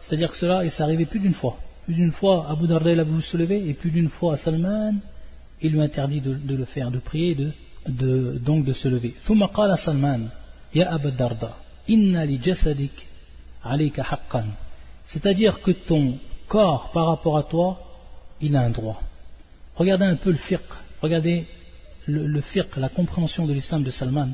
[0.00, 1.58] C'est-à-dire que cela il s'est arrivé plus d'une fois.
[1.84, 4.94] Plus d'une fois Abu Darda il a voulu se lever et plus d'une fois Salman
[5.60, 7.36] il lui a interdit de, le faire, de prier,
[7.86, 9.14] de, donc de se lever.
[15.04, 17.80] C'est-à-dire que ton corps par rapport à toi
[18.40, 19.00] il a un droit.
[19.76, 20.60] Regardez un peu le fiqh,
[21.02, 21.46] regardez
[22.06, 24.28] le, le fiqh, la compréhension de l'islam de Salman,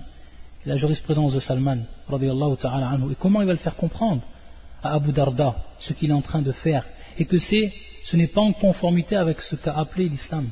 [0.66, 4.22] la jurisprudence de Salman, ta'ala anhu, et comment il va le faire comprendre
[4.82, 6.84] à Abu Darda, ce qu'il est en train de faire,
[7.18, 7.72] et que c'est,
[8.04, 10.48] ce n'est pas en conformité avec ce qu'a appelé l'islam.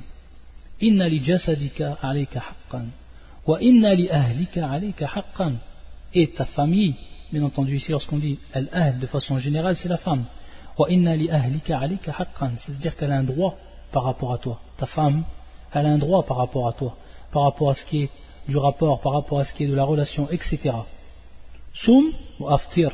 [0.81, 2.87] Inna li jasadika alayka haqqan,
[3.47, 5.55] wa inna li ahlika alayka haqqan,
[6.15, 6.95] et ta famille,
[7.33, 10.25] bien entendu ici lorsqu'on dit al-ahl de façon générale, c'est la femme.
[10.79, 13.57] Wa c'est-à-dire qu'elle a un droit
[13.91, 14.61] par rapport à toi.
[14.79, 15.25] Ta femme,
[15.73, 16.97] elle a un droit par rapport à toi,
[17.31, 18.11] par rapport à ce qui est
[18.49, 20.75] du rapport, par rapport à ce qui est de la relation, etc.
[21.75, 22.91] Soum wa aftir,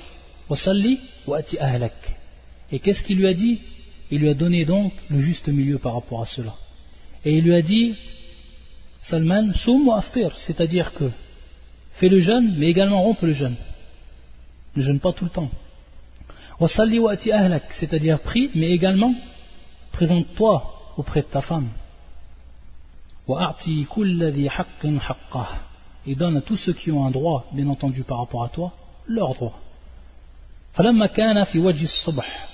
[0.49, 2.17] wa salli wa ati ahlak.
[2.71, 3.61] Et qu'est-ce qu'il lui a dit?
[4.11, 6.55] Il lui a donné donc le juste milieu par rapport à cela.
[7.25, 7.97] Et il lui a dit,
[9.01, 11.11] Salman, soum ou aftir, c'est-à-dire que
[11.98, 13.56] fais le jeûne, mais également rompe le jeûne.
[14.76, 15.50] Ne jeûne pas tout le temps.
[16.60, 19.14] Wasalli wa ati ahlak, c'est-à-dire prie, mais également
[19.92, 20.54] présente-toi
[20.98, 21.70] auprès de ta femme.
[23.28, 25.50] Wa'ati kulladhi haqqin haqqah.
[26.06, 28.74] Et donne à tous ceux qui ont un droit, bien entendu par rapport à toi,
[29.08, 29.60] leur droit.
[30.74, 32.50] فلما كان في وجه الصبح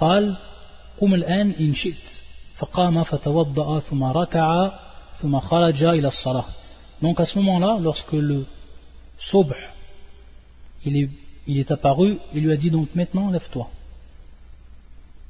[0.00, 0.36] قال
[1.00, 2.20] قم الآن إن شئت
[2.56, 4.72] فقام فتوضأ ثم ركع
[5.20, 6.44] ثم خرج إلى الصلاة
[7.02, 8.44] donc à ce moment-là lorsque le
[9.17, 9.53] Sobh,
[10.85, 11.09] il
[11.47, 13.69] est, apparu, et lui a dit donc maintenant lève-toi.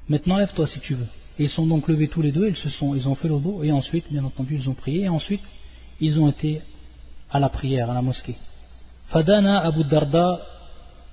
[0.10, 1.08] Maintenant lève-toi si tu veux.
[1.40, 3.64] Et ils sont donc levés tous les deux, ils, se sont, ils ont fait l'obo,
[3.64, 5.44] et ensuite, bien entendu, ils ont prié, et ensuite,
[6.00, 6.62] ils ont été
[7.32, 8.36] à la prière, à la mosquée.
[9.08, 10.42] Fadana Abu Darda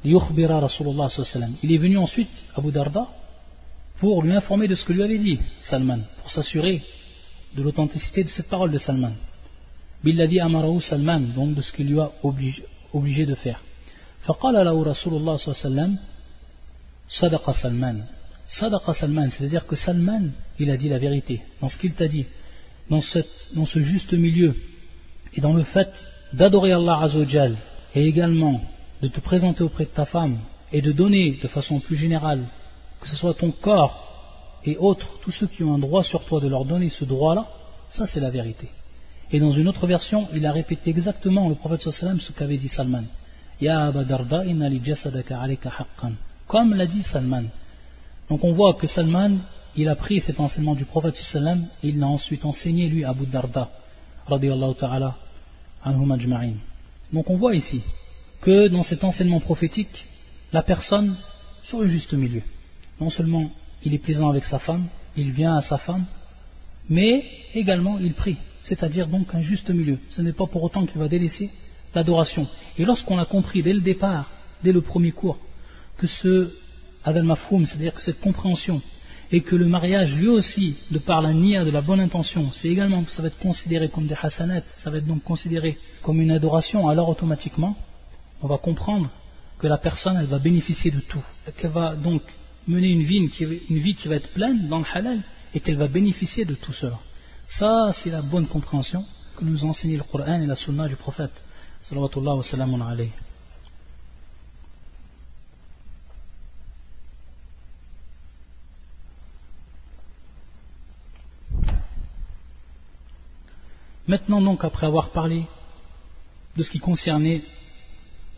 [0.05, 1.09] Rasulullah
[1.63, 3.07] Il est venu ensuite, Abu Darda,
[3.99, 6.83] pour lui informer de ce que lui avait dit Salman, pour s'assurer
[7.55, 9.13] de l'authenticité de cette parole de Salman.
[10.04, 13.60] Billadi amarahu Salman, donc de ce qu'il lui a obligé, obligé de faire.
[14.26, 15.98] فقال له رسول الله صلى الله عليه وسلم
[17.10, 18.04] صدق سلمان
[18.50, 22.26] صدق سلمان c'est-à-dire que Salman il a dit la vérité dans ce qu'il t'a dit
[22.90, 24.56] dans, cette, dans ce juste milieu
[25.36, 25.92] et dans le fait
[26.34, 27.56] d'adorer Allah Azzawajal
[27.94, 28.62] et également
[29.04, 30.40] de te présenter auprès de ta femme
[30.72, 32.46] et de donner de façon plus générale
[33.00, 34.06] que ce soit ton corps
[34.66, 37.48] et autres, tous ceux qui ont un droit sur toi de leur donner ce droit-là,
[37.90, 38.68] ça c'est la vérité.
[39.33, 42.69] Et dans une autre version, il a répété exactement le prophète sallam ce qu'avait dit
[42.69, 43.05] Salman.
[43.61, 46.13] Ya Abadarda inna li jasadaka alayka haqqan.
[46.47, 47.45] Comme l'a dit Salman.
[48.29, 49.39] Donc on voit que Salman,
[49.77, 53.11] il a pris cet enseignement du prophète sallam et il l'a ensuite enseigné lui à
[53.11, 53.71] Abu Darda,
[54.27, 55.17] radiyallahu ta'ala,
[55.85, 56.55] anhum ajma'in.
[57.13, 57.83] Donc on voit ici
[58.41, 60.07] que dans cet enseignement prophétique,
[60.53, 61.15] la personne
[61.63, 62.43] sur le juste milieu
[63.01, 63.51] non seulement
[63.85, 66.05] il est plaisant avec sa femme, il vient à sa femme,
[66.89, 69.99] mais également il prie, c'est-à-dire donc un juste milieu.
[70.09, 71.51] Ce n'est pas pour autant qu'il va délaisser
[71.95, 72.47] l'adoration.
[72.79, 74.31] Et lorsqu'on a compris dès le départ,
[74.63, 75.39] dès le premier cours,
[75.97, 76.53] que ce
[77.05, 78.81] Adal Mafroum, c'est-à-dire que cette compréhension,
[79.33, 82.69] et que le mariage lui aussi, de par la nia de la bonne intention, c'est
[82.69, 86.33] également, ça va être considéré comme des hasanat, ça va être donc considéré comme une
[86.33, 87.77] adoration, alors automatiquement,
[88.43, 89.09] on va comprendre
[89.59, 91.23] que la personne, elle va bénéficier de tout,
[91.57, 92.23] qu'elle va donc
[92.67, 93.19] mener une vie
[93.69, 95.23] une vie qui va être pleine dans le halal
[95.55, 96.99] et qu'elle va bénéficier de tout cela.
[97.51, 99.05] Ça, c'est la bonne compréhension
[99.37, 101.45] que nous enseigne le Coran et la Sunna du prophète.
[101.83, 102.97] Salawatullah wa salamun.
[114.07, 115.45] Maintenant donc, après avoir parlé
[116.57, 117.43] de ce qui concernait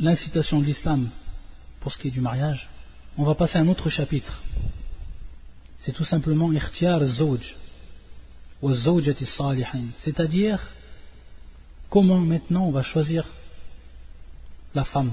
[0.00, 1.10] l'incitation de l'islam
[1.80, 2.70] pour ce qui est du mariage,
[3.18, 4.42] on va passer à un autre chapitre.
[5.78, 7.56] C'est tout simplement Ikhtiyar Zawj.
[9.98, 10.70] C'est-à-dire
[11.90, 13.26] comment maintenant on va choisir
[14.74, 15.10] la femme?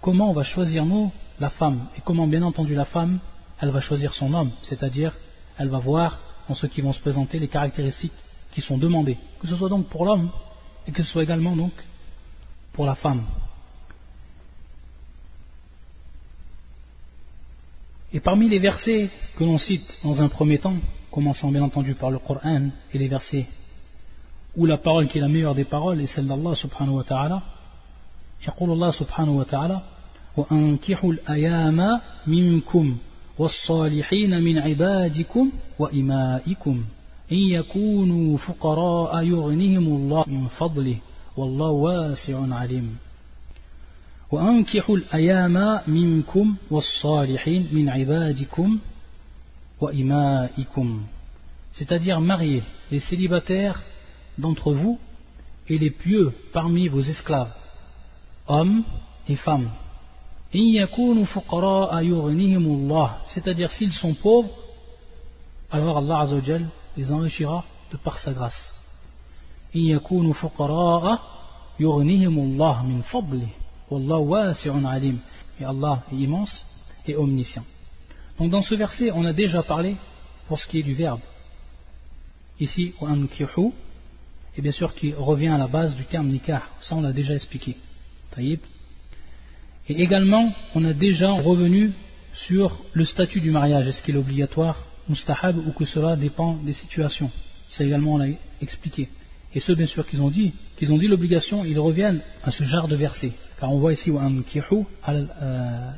[0.00, 1.86] Comment on va choisir nous la femme?
[1.96, 3.20] Et comment bien entendu la femme,
[3.60, 4.50] elle va choisir son homme?
[4.62, 5.12] C'est-à-dire
[5.56, 8.12] elle va voir dans ceux qui vont se présenter les caractéristiques
[8.52, 9.18] qui sont demandées.
[9.40, 10.30] Que ce soit donc pour l'homme
[10.86, 11.72] et que ce soit également donc
[12.72, 13.22] pour la femme.
[18.12, 20.76] Et parmi les versets que l'on cite dans un premier temps,
[21.11, 23.47] commençant bien entendu par le Coran et les versets
[24.55, 27.41] où la parole qui est la meilleure des paroles est celle d'Allah subhanahu wa ta'ala,
[28.47, 29.81] يقول الله سبحانه وتعالى
[30.37, 32.97] وأنكحوا الأيام منكم
[33.39, 36.83] والصالحين من عبادكم وإمائكم
[37.31, 40.97] إن يكونوا فقراء يغنهم الله من فضله
[41.37, 42.97] والله واسع عليم
[44.31, 48.79] وأنكحوا الأيام منكم والصالحين من عبادكم
[51.72, 53.82] c'est-à-dire marier les célibataires
[54.36, 54.98] d'entre vous
[55.68, 57.54] et les pieux parmi vos esclaves,
[58.46, 58.84] hommes
[59.28, 59.70] et femmes.
[63.26, 64.50] C'est-à-dire s'ils sont pauvres,
[65.70, 66.24] alors Allah
[66.96, 68.74] les enrichira de par sa grâce.
[69.74, 69.94] Et
[75.64, 76.66] Allah est immense
[77.06, 77.64] et omniscient.
[78.38, 79.96] Donc dans ce verset, on a déjà parlé
[80.46, 81.20] pour ce qui est du verbe.
[82.60, 83.72] Ici, ankihu,
[84.56, 86.62] et bien sûr qui revient à la base du terme nikah.
[86.80, 87.76] Ça, on l'a déjà expliqué.
[88.38, 88.58] Et
[89.88, 91.92] également, on a déjà revenu
[92.32, 96.72] sur le statut du mariage, est-ce qu'il est obligatoire, mustahab, ou que cela dépend des
[96.72, 97.30] situations?
[97.68, 98.28] Ça également, on l'a
[98.60, 99.08] expliqué.
[99.54, 102.64] Et ceux, bien sûr, qu'ils ont dit, qu'ils ont dit l'obligation, ils reviennent à ce
[102.64, 103.32] genre de verset.
[103.58, 105.90] Car on voit ici, euh,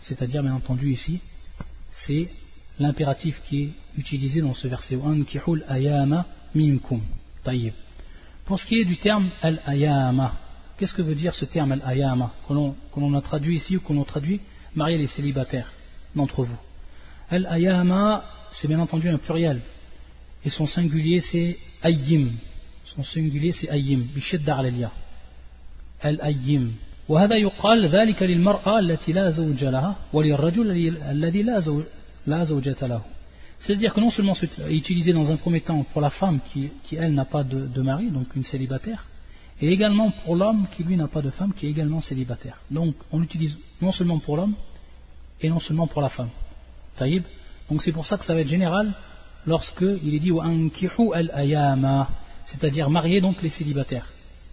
[0.00, 1.20] c'est-à-dire, bien entendu, ici,
[1.92, 2.28] c'est
[2.78, 4.98] l'impératif qui est utilisé dans ce verset.
[8.44, 10.36] Pour ce qui est du terme al-ayama,
[10.76, 14.40] qu'est-ce que veut dire ce terme al-ayama qu'on a traduit ici ou qu'on a traduit
[14.74, 15.72] marier les célibataires
[16.16, 16.58] d'entre vous?
[17.30, 19.60] Al-ayama, c'est bien entendu un pluriel.
[20.44, 22.32] Et son singulier, c'est ayyim.
[22.84, 24.02] Son singulier, c'est ayyim.
[24.14, 24.90] Bishidda al
[26.00, 26.72] Al-ayyim.
[27.09, 30.71] وهذا يقال ذلك للمرأة التي لا زوج لها وللرجل
[31.09, 31.83] الذي لا زوج
[32.27, 33.01] لا زوجة له
[33.59, 36.95] c'est-à-dire que non seulement c'est utilisé dans un premier temps pour la femme qui, qui
[36.95, 39.05] elle, n'a pas de, mari, donc une célibataire,
[39.59, 42.61] et également pour l'homme qui, lui, n'a pas de femme, qui est également célibataire.
[42.69, 44.53] Donc, on l'utilise non seulement pour l'homme,
[45.41, 46.29] et non seulement pour la femme.
[46.95, 47.23] Taïb
[47.69, 48.93] Donc, c'est pour ça que ça va être général
[49.47, 50.31] lorsqu'il est dit
[51.13, 52.09] al-ayama,
[52.45, 54.07] c'est-à-dire marier donc les célibataires.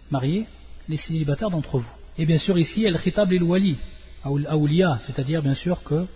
[0.09, 0.47] Marier
[0.89, 1.91] les célibataires d'entre vous.
[2.18, 3.76] Et bien sûr, ici, al-khitab lil-wali,
[5.00, 6.06] c'est-à-dire bien sûr que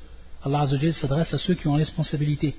[0.45, 2.55] Allah s'adresse à ceux qui ont responsabilité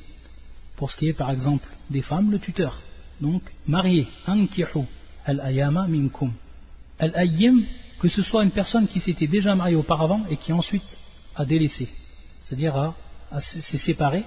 [0.76, 2.82] pour ce qui est par exemple des femmes, le tuteur.
[3.22, 4.86] Donc, marié, ankihu,
[5.26, 6.34] al-ayama minkum.
[7.00, 7.64] Al-ayyim,
[8.00, 10.98] que ce soit une personne qui s'était déjà mariée auparavant et qui ensuite
[11.36, 11.88] a délaissé,
[12.44, 12.94] c'est-à-dire
[13.40, 14.24] s'est séparé,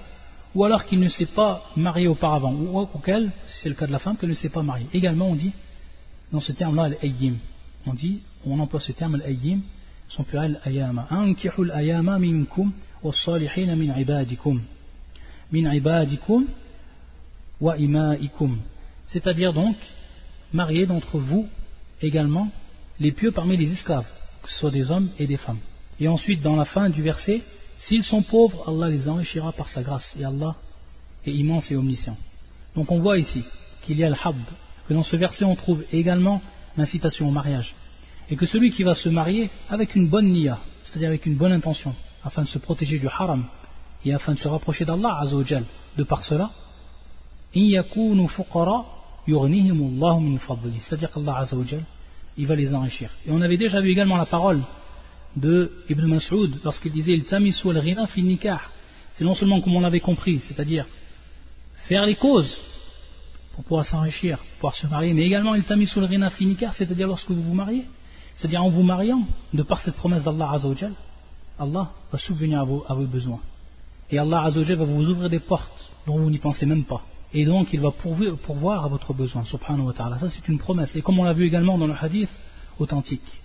[0.55, 3.91] ou alors qu'il ne s'est pas marié auparavant, ou auquel, si c'est le cas de
[3.91, 4.87] la femme, qu'elle ne s'est pas mariée.
[4.93, 5.51] Également, on dit,
[6.31, 7.35] dans ce terme-là, al-ayyim,
[7.85, 9.61] on dit, on emploie ce terme, al-ayyim,
[10.07, 11.07] son pluriel, ayama.
[11.09, 12.71] Ankihu al-ayama minkum,
[13.03, 14.61] wa salihina min ibadikum
[15.51, 16.45] min ibadikum
[17.59, 18.57] wa imaikum.
[19.07, 19.75] C'est-à-dire donc,
[20.53, 21.47] marier d'entre vous
[22.01, 22.49] également
[22.99, 24.07] les pieux parmi les esclaves,
[24.43, 25.59] que ce soit des hommes et des femmes.
[25.99, 27.41] Et ensuite, dans la fin du verset,
[27.77, 30.15] s'ils sont pauvres, Allah les enrichira par sa grâce.
[30.19, 30.55] Et Allah
[31.25, 32.17] est immense et omniscient.
[32.75, 33.43] Donc on voit ici
[33.83, 34.37] qu'il y a le hab,
[34.87, 36.41] que dans ce verset on trouve également
[36.77, 37.75] l'incitation au mariage.
[38.29, 41.51] Et que celui qui va se marier avec une bonne niya, c'est-à-dire avec une bonne
[41.51, 43.45] intention, afin de se protéger du haram,
[44.05, 45.25] et afin de se rapprocher d'Allah.
[45.97, 46.51] De par cela,
[50.79, 51.47] c'est-à-dire qu'Allah
[52.37, 53.09] il va les enrichir.
[53.25, 54.63] Et on avait déjà vu également la parole
[55.35, 58.61] de Ibn Mas'ud lorsqu'il disait il al fi nikah.
[59.13, 60.85] C'est non seulement comme on l'avait compris, c'est-à-dire
[61.87, 62.57] faire les causes
[63.59, 67.29] pour pouvoir s'enrichir, pouvoir se marier, mais également il tamisul rina fi nikah, c'est-à-dire lorsque
[67.29, 67.83] vous vous mariez,
[68.37, 70.93] c'est-à-dire en vous mariant, de par cette promesse d'Allah Azzawajal,
[71.59, 73.41] Allah va subvenir à vos, besoins.
[74.09, 77.01] Et Allah Azzawajal va vous ouvrir des portes dont vous n'y pensez même pas.
[77.33, 80.17] Et donc il va pourvoir à votre besoin, subhanahu wa ta'ala.
[80.19, 80.95] Ça c'est une promesse.
[80.95, 82.29] Et comme on l'a vu également dans le hadith
[82.79, 83.41] authentique.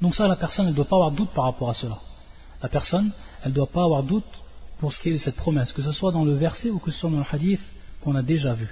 [0.00, 1.98] Donc ça, la personne, elle ne doit pas avoir doute par rapport à cela.
[2.62, 3.10] La personne,
[3.42, 4.44] elle ne doit pas avoir doute
[4.78, 6.92] pour ce qui est de cette promesse, que ce soit dans le verset ou que
[6.92, 7.62] ce soit dans le hadith
[8.00, 8.68] qu'on a déjà vu.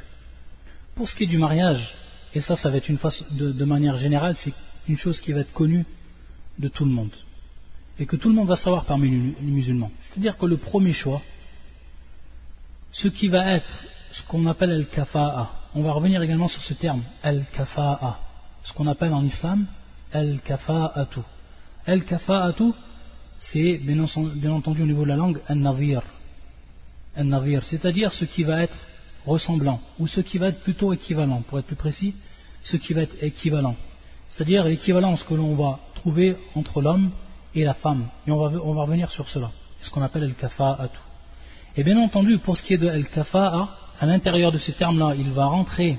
[0.95, 1.95] Pour ce qui est du mariage,
[2.35, 4.53] et ça, ça va être une façon, de, de manière générale, c'est
[4.89, 5.85] une chose qui va être connue
[6.59, 7.15] de tout le monde.
[7.99, 9.91] Et que tout le monde va savoir parmi les musulmans.
[10.01, 11.23] C'est-à-dire que le premier choix,
[12.93, 15.51] ce qui va être ce qu'on appelle al-kafa'a.
[15.75, 18.21] On va revenir également sur ce terme, al-kafa'a.
[18.63, 19.67] Ce qu'on appelle en islam
[20.13, 21.21] al-kafa'atu.
[21.87, 22.73] Al-kafa'atu,
[23.39, 26.03] c'est bien entendu au niveau de la langue al-navir.
[27.17, 28.79] Al-navir, c'est-à-dire ce qui va être
[29.27, 32.15] ressemblant, ou ce qui va être plutôt équivalent, pour être plus précis,
[32.63, 33.77] ce qui va être équivalent.
[34.29, 37.11] C'est-à-dire l'équivalence que l'on va trouver entre l'homme
[37.55, 38.09] et la femme.
[38.27, 40.99] Et on va, on va revenir sur cela, ce qu'on appelle al-kafa'atu.
[41.77, 45.31] Et bien entendu, pour ce qui est de Al-Kafa'a, à l'intérieur de ce terme-là, il
[45.33, 45.99] va rentrer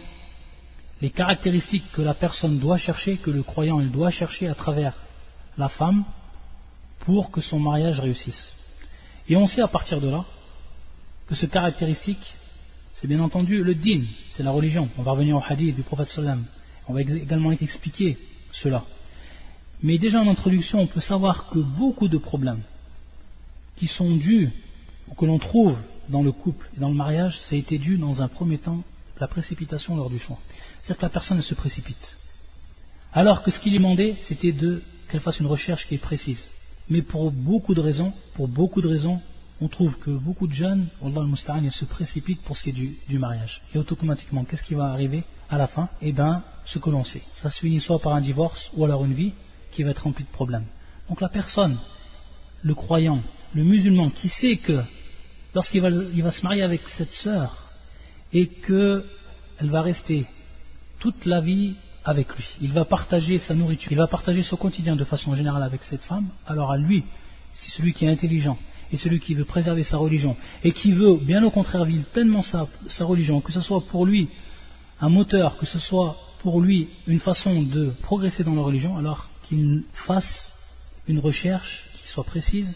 [1.02, 4.94] les caractéristiques que la personne doit chercher, que le croyant il doit chercher à travers
[5.58, 6.06] la femme
[7.00, 8.54] pour que son mariage réussisse.
[9.28, 10.24] Et on sait à partir de là
[11.28, 12.36] que ce caractéristique,
[12.96, 14.88] c'est bien entendu le din, c'est la religion.
[14.98, 16.46] On va revenir au hadith du prophète sallam.
[16.88, 18.18] On va également expliquer
[18.54, 18.86] cela.
[19.84, 22.62] Mais déjà en introduction, on peut savoir que beaucoup de problèmes
[23.76, 24.50] qui sont dus
[25.18, 25.76] que l'on trouve
[26.08, 28.82] dans le couple et dans le mariage, ça a été dû dans un premier temps
[29.20, 30.40] la précipitation lors du choix.
[30.82, 32.16] C'est-à-dire que la personne se précipite.
[33.12, 36.50] Alors que ce qu'il demandé, c'était de qu'elle fasse une recherche qui est précise.
[36.90, 39.20] Mais pour beaucoup de raisons, pour beaucoup de raisons,
[39.62, 43.20] on trouve que beaucoup de jeunes, Allah al se précipitent pour ce qui est du,
[43.20, 43.62] mariage.
[43.74, 45.88] Et automatiquement, qu'est-ce qui va arriver à la fin?
[46.02, 47.22] Eh bien, ce que l'on sait.
[47.32, 49.34] Ça se finit soit par un divorce ou alors une vie
[49.72, 50.66] qui va être remplie de problèmes.
[51.08, 51.78] Donc la personne,
[52.64, 53.22] le croyant,
[53.54, 54.82] le musulman qui sait que
[55.54, 57.72] lorsqu'il va, il va se marier avec cette sœur
[58.34, 59.04] et qu'elle
[59.62, 60.26] va rester
[61.00, 62.46] toute la vie avec lui.
[62.62, 66.04] Il va partager sa nourriture, il va partager son quotidien de façon générale avec cette
[66.04, 66.28] femme.
[66.46, 67.06] Alors à lui,
[67.54, 68.58] c'est celui qui est intelligent
[68.92, 72.42] et celui qui veut préserver sa religion et qui veut, bien au contraire, vivre pleinement
[72.42, 72.68] sa,
[73.02, 74.30] religion, que ce soit pour lui
[75.02, 79.28] un moteur, que ce soit pour lui une façon de progresser dans la religion, alors
[79.44, 80.52] qu'il fasse
[81.08, 82.76] une recherche qui soit précise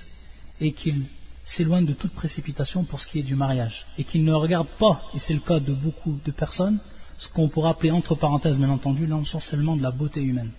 [0.59, 1.05] et qu'il
[1.45, 5.01] s'éloigne de toute précipitation pour ce qui est du mariage et qu'il ne regarde pas,
[5.13, 6.79] et c'est le cas de beaucoup de personnes,
[7.17, 10.51] ce qu'on pourrait appeler entre parenthèses bien entendu l'ensorcellement de la beauté humaine.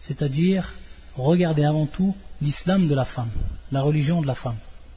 [0.00, 0.74] C'est-à-dire
[1.24, 3.30] regarder avant tout l'islam de la femme,
[3.72, 4.56] la religion de la femme.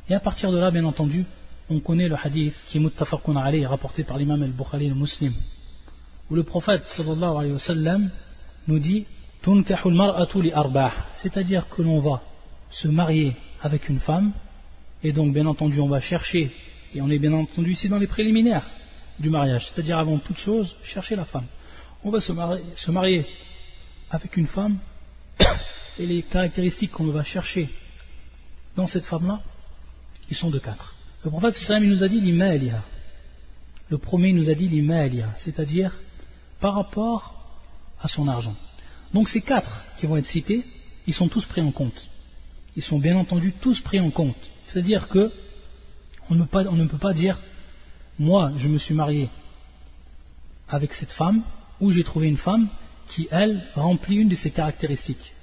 [0.10, 1.26] Et à partir de là, bien entendu,
[1.70, 5.34] on connaît le hadith qui est muttafaqun alayhi, rapporté par l'imam al-Bukhari le muslim,
[6.30, 8.10] où le prophète sallallahu alayhi wa sallam
[8.68, 9.06] nous dit
[11.14, 12.22] c'est-à-dire que l'on va
[12.70, 14.34] se marier avec une femme,
[15.04, 16.52] et donc bien entendu on va chercher,
[16.94, 18.70] et on est bien entendu ici dans les préliminaires
[19.18, 21.46] du mariage, c'est-à-dire avant toute chose, chercher la femme.
[22.04, 23.26] On va se marier
[24.12, 24.78] avec une femme,
[26.02, 27.70] et les caractéristiques qu'on va chercher
[28.76, 29.40] dans cette femme-là,
[30.32, 30.96] ils sont de quatre.
[31.24, 32.84] Le prophète sallam nous a dit l'imaliha.
[33.90, 35.96] Le premier nous a dit l'imaliha, c'est-à-dire
[36.60, 37.22] par rapport
[38.02, 38.56] à son argent.
[39.14, 40.66] Donc ces quatre qui vont être cités,
[41.06, 42.08] ils sont tous pris en compte.
[42.76, 44.50] Ils sont bien entendu tous pris en compte.
[44.64, 45.32] C'est-à-dire que
[46.30, 46.46] on ne,
[46.86, 47.38] peut pas, dire
[48.18, 49.30] moi je me suis marié
[50.68, 51.44] avec cette femme
[51.80, 52.70] ou j'ai trouvé une femme
[53.08, 55.34] qui elle remplit une de ces caractéristiques.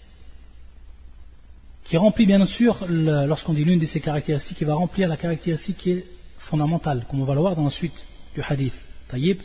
[1.89, 5.79] Qui remplit bien sûr, lorsqu'on dit l'une de ces caractéristiques, il va remplir la caractéristique
[5.79, 6.05] qui est
[6.39, 8.75] fondamentale, comme on va le voir dans la suite du hadith.
[9.09, 9.41] Taïb.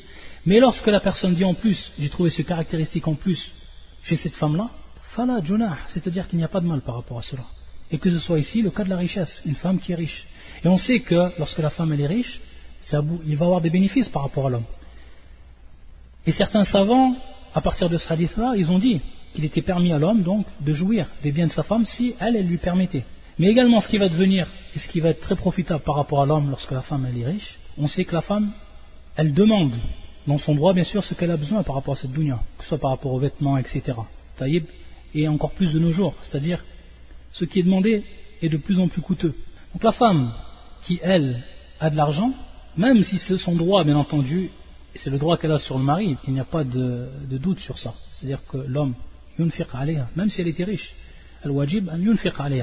[0.46, 3.50] Mais lorsque la personne dit en plus, j'ai trouvé ce caractéristique en plus
[4.04, 4.70] chez cette femme-là,
[5.16, 7.44] fala junah, c'est-à-dire qu'il n'y a pas de mal par rapport à cela.
[7.92, 10.28] Et que ce soit ici le cas de la richesse, une femme qui est riche.
[10.66, 12.42] Et on sait que lorsque la femme elle est riche,
[13.26, 14.66] il va avoir des bénéfices par rapport à l'homme.
[16.26, 17.16] Et certains savants,
[17.56, 19.00] à partir de ce hadith-là, ils ont dit
[19.34, 22.36] qu'il était permis à l'homme donc de jouir des biens de sa femme si elle,
[22.36, 23.04] elle lui permettait.
[23.40, 26.22] Mais également ce qui va devenir et ce qui va être très profitable par rapport
[26.22, 28.52] à l'homme lorsque la femme elle est riche, on sait que la femme,
[29.16, 29.74] elle demande
[30.28, 32.64] dans son droit, bien sûr, ce qu'elle a besoin par rapport à cette dunya, que
[32.64, 33.94] ce soit par rapport aux vêtements, etc.
[34.38, 34.66] Taïb,
[35.14, 36.64] et encore plus de nos jours, c'est-à-dire
[37.34, 38.04] ce qui est demandé
[38.42, 39.36] est de plus en plus coûteux.
[39.74, 40.32] Donc la femme
[40.84, 41.44] qui, elle,
[41.80, 42.32] a de l'argent,
[42.78, 44.50] même si c'est son droit, bien entendu,
[44.96, 47.78] c'est le droit qu'elle a sur le mari, il n'y a pas de, doute sur
[47.78, 47.94] ça.
[48.12, 48.94] C'est-à-dire que l'homme,
[49.38, 50.94] même si elle était riche,
[51.44, 51.90] al-wajib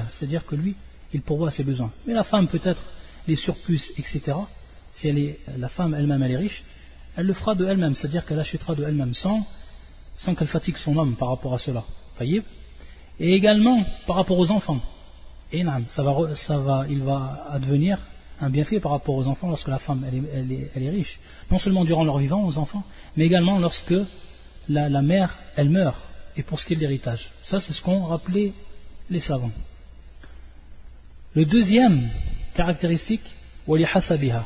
[0.09, 0.75] c'est-à-dire que lui,
[1.13, 1.91] il pourvoit ses besoins.
[2.05, 2.83] Mais la femme, peut-être,
[3.27, 4.33] les surplus, etc.,
[4.93, 6.63] si elle est, la femme elle-même, elle est riche,
[7.15, 9.45] elle le fera de elle-même, c'est-à-dire qu'elle achètera de elle-même sans,
[10.17, 11.83] sans qu'elle fatigue son homme par rapport à cela.
[13.19, 14.79] Et également par rapport aux enfants.
[15.51, 17.99] Et ça va, ça va, il va advenir
[18.39, 21.19] un bienfait par rapport aux enfants lorsque la femme elle est, elle est, riche.
[21.49, 22.83] Non seulement durant leur vivant aux enfants,
[23.17, 23.93] mais également lorsque
[24.69, 25.97] la, la mère elle meurt
[26.37, 27.31] et pour ce qui est de l'héritage.
[27.43, 28.53] Ça c'est ce qu'ont rappelé
[29.09, 29.51] les savants.
[31.33, 32.09] Le deuxième
[32.53, 33.23] caractéristique,
[33.67, 34.45] wali hasabiha.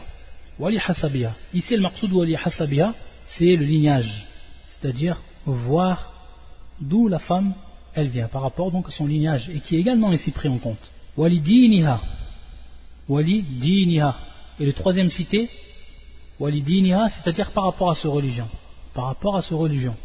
[0.60, 1.34] Wali hasabiha.
[1.54, 2.94] Ici le maqsoud wali hasabiha,
[3.28, 4.26] c'est le lignage,
[4.68, 6.14] c'est-à-dire voir
[6.80, 7.54] d'où la femme
[7.94, 10.58] elle vient par rapport donc à son lignage et qui est également ici pris en
[10.58, 10.92] compte.
[11.18, 12.02] Wali diniha.
[13.08, 14.18] Wali diniha.
[14.60, 15.50] Et le troisième cité,
[16.40, 18.48] wali diniha, c'est-à-dire par rapport à sa religion.
[18.94, 19.96] Par rapport à sa religion.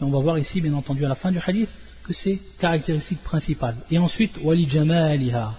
[0.00, 1.70] Et on va voir ici, bien entendu, à la fin du hadith,
[2.04, 3.76] que c'est caractéristique principale.
[3.90, 5.54] Et ensuite, wali jamaliha.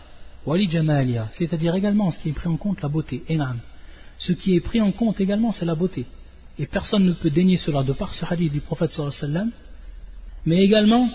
[0.45, 3.23] Wali jamaliha, c'est-à-dire également ce qui est pris en compte, la beauté.
[3.29, 3.59] Enam.
[4.17, 6.05] Ce qui est pris en compte également, c'est la beauté.
[6.57, 9.39] Et personne ne peut dénier cela de par ce hadith du prophète sallallahu alayhi wa
[9.39, 9.51] sallam,
[10.45, 11.09] mais également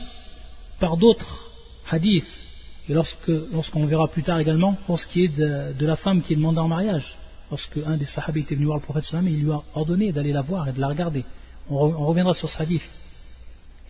[0.79, 1.51] par d'autres
[1.91, 2.43] hadiths,
[2.89, 6.37] et lorsqu'on verra plus tard également, pour ce qui est de, la femme qui est
[6.37, 7.17] demandée en mariage,
[7.51, 10.33] lorsque un des sahabis était venu voir le prophète sallam, il lui a ordonné d'aller
[10.33, 11.25] la voir et de la regarder.
[11.71, 12.83] On, reviendra sur ce hadith,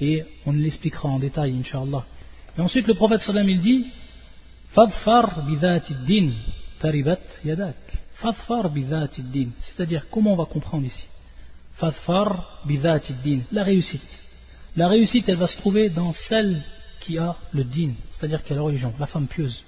[0.03, 2.05] et on l'expliquera en détail, inshallah.
[2.59, 3.87] Et ensuite le prophète sallam il dit,
[4.71, 5.45] Fadfar
[6.07, 6.33] din
[6.81, 7.77] taribat yadak.
[8.15, 9.51] Fadfar din.
[9.61, 11.05] C'est-à-dire, comment on va comprendre ici?
[11.75, 13.41] Fadfar din.
[13.53, 14.23] La réussite.
[14.77, 16.61] La réussite, elle va se trouver dans celle
[17.01, 19.63] qui a le din, c'est-à-dire qui a la religion, la femme pieuse.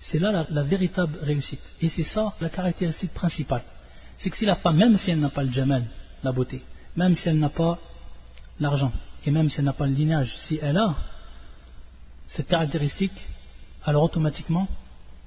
[0.00, 1.74] C'est là la, véritable réussite.
[1.80, 3.62] Et c'est ça la caractéristique principale.
[4.16, 5.82] C'est que si la femme, même si elle n'a pas le jamal,
[6.22, 6.62] la beauté,
[6.96, 7.78] même si elle n'a pas
[8.60, 8.92] l'argent,
[9.26, 10.94] et même si elle n'a pas le lignage, si elle a
[12.26, 13.12] cette caractéristique,
[13.84, 14.66] alors automatiquement,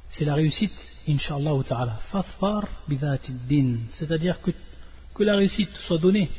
[0.10, 0.74] c'est la réussite,
[1.08, 2.00] inshallah ta'ala.
[2.12, 3.78] Fafar din.
[3.90, 4.52] C'est-à-dire que,
[5.14, 6.30] que la réussite soit donnée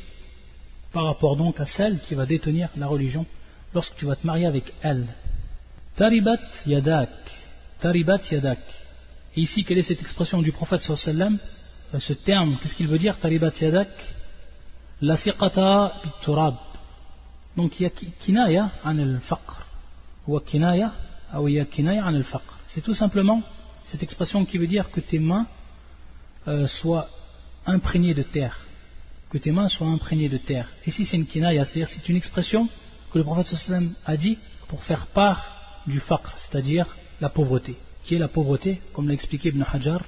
[0.91, 3.25] par rapport donc à celle qui va détenir la religion
[3.73, 5.07] lorsque tu vas te marier avec elle.
[5.95, 7.09] Taribat yadak.
[7.79, 8.59] Taribat yadak.
[9.35, 11.37] Et ici, quelle est cette expression du prophète sallam?
[11.93, 13.89] Euh, Ce terme, qu'est-ce qu'il veut dire Taribat yadak?
[15.01, 16.55] La siqata biturab.
[17.59, 19.65] Donc il y a kinaya an al-faqr.
[20.25, 20.93] Ou kinaya,
[21.37, 22.57] ou il y a kinaya an al-faqr.
[22.69, 23.43] C'est tout simplement
[23.83, 25.45] cette expression qui veut dire que tes mains
[26.47, 27.09] euh, soient
[27.65, 28.65] imprégnées de terre.
[29.29, 30.69] Que tes mains soient imprégnées de terre.
[30.87, 32.69] Ici c'est une kinaya, c'est-à-dire c'est une expression
[33.11, 34.37] que le prophète sallam a dit
[34.69, 35.41] pour faire part
[35.85, 36.87] du faqr, c'est-à-dire
[37.19, 37.75] la pauvreté.
[38.05, 40.01] Qui est la pauvreté, comme l'a expliqué Ibn Hajar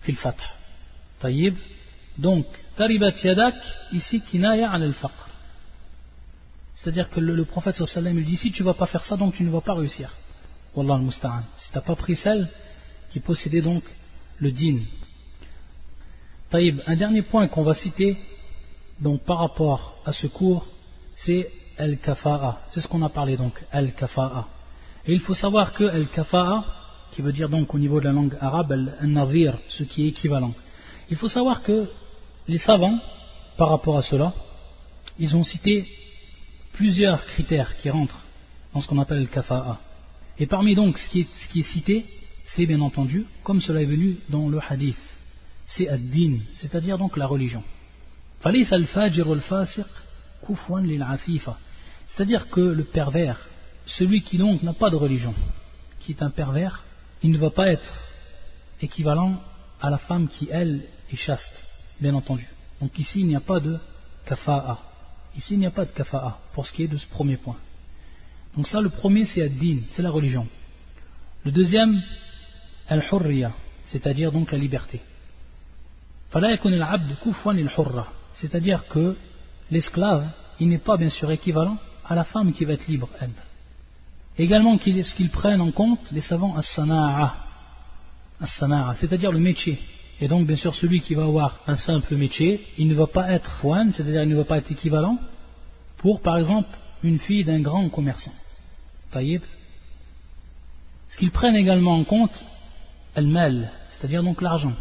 [0.00, 0.40] fil fath.
[1.20, 1.56] Taïb.
[2.16, 3.56] Donc, taribat yadak,
[3.92, 5.35] ici kinaya an al-faqr.
[6.76, 9.42] C'est-à-dire que le, prophète sallam dit si tu ne vas pas faire ça, donc tu
[9.42, 10.12] ne vas pas réussir.
[10.74, 11.42] Wallah al-musta'an.
[11.56, 12.48] Si tu n'as pas pris celle
[13.10, 13.82] qui possédait donc
[14.38, 14.80] le din.
[16.50, 18.16] Taïb, un dernier point qu'on va citer
[19.00, 20.66] donc par rapport à ce cours,
[21.14, 22.60] c'est al-kafa'a.
[22.68, 24.46] C'est ce qu'on a parlé donc, al-kafa'a.
[25.06, 26.64] Et il faut savoir que al-kafa'a,
[27.10, 30.52] qui veut dire donc au niveau de la langue arabe, al-nazir, ce qui est équivalent.
[31.08, 31.88] Il faut savoir que
[32.48, 32.98] les savants,
[33.56, 34.34] par rapport à cela,
[35.18, 35.86] ils ont cité
[36.76, 38.20] plusieurs critères qui rentrent
[38.72, 39.80] dans ce qu'on appelle le kafa'a.
[40.38, 42.04] Et parmi donc ce qui est, cité,
[42.44, 44.98] c'est bien entendu, comme cela est venu dans le hadith,
[45.66, 47.62] c'est ad-din, c'est-à-dire donc la religion.
[52.06, 53.48] C'est-à-dire que le pervers,
[53.86, 55.34] celui qui donc n'a pas de religion,
[56.00, 56.84] qui est un pervers,
[57.22, 57.94] il ne va pas être
[58.82, 59.42] équivalent
[59.80, 61.66] à la femme qui, elle, est chaste,
[62.00, 62.46] bien entendu.
[62.82, 63.78] Donc ici, il n'y a pas de
[64.26, 64.95] kafa'a.
[65.36, 67.56] Ici, il n'y a pas de kafa'a pour ce qui est de ce premier point.
[68.56, 70.46] Donc ça, le premier, c'est ad-din, c'est la religion.
[71.44, 72.02] Le deuxième,
[72.88, 73.52] al-hurriya,
[73.84, 75.00] c'est-à-dire donc la liberté.
[78.34, 79.16] C'est-à-dire que
[79.70, 80.28] l'esclave,
[80.58, 83.30] il n'est pas bien sûr équivalent à la femme qui va être libre, elle.
[84.38, 87.34] Également, qu'ils prennent en compte, les savants, as-sana'a,
[88.96, 89.78] c'est-à-dire le métier.
[90.20, 93.30] Et donc, bien sûr, celui qui va avoir un simple métier, il ne va pas
[93.32, 95.18] être fouane, c'est-à-dire il ne va pas être équivalent
[95.98, 96.68] pour, par exemple,
[97.02, 98.32] une fille d'un grand commerçant.
[99.10, 99.42] Taïb.
[101.08, 102.46] Ce qu'ils prennent également en compte,
[103.14, 104.74] al-mal, c'est-à-dire donc l'argent.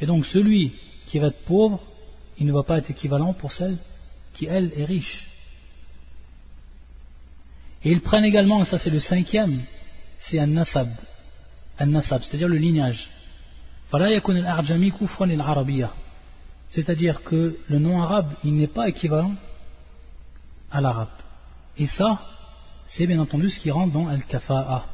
[0.00, 0.72] Et donc, celui
[1.06, 1.80] qui va être pauvre,
[2.38, 3.78] il ne va pas être équivalent pour celle
[4.34, 5.26] qui, elle, est riche.
[7.84, 9.62] Et ils prennent également, et ça c'est le cinquième,
[10.18, 10.88] c'est un nasab.
[11.78, 13.10] Un nasab, c'est-à-dire le lignage.
[16.68, 19.34] C'est-à-dire que le nom arabe, il n'est pas équivalent
[20.70, 21.08] à l'arabe.
[21.78, 22.20] Et ça,
[22.88, 24.84] c'est bien entendu ce qui rentre dans al-kafa'a.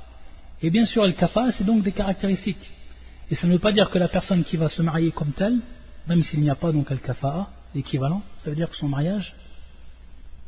[0.62, 2.70] Et bien sûr, al-kafa'a, c'est donc des caractéristiques.
[3.30, 5.58] Et ça ne veut pas dire que la personne qui va se marier comme telle,
[6.06, 9.34] même s'il n'y a pas donc al-kafa'a, l'équivalent, ça veut dire que son mariage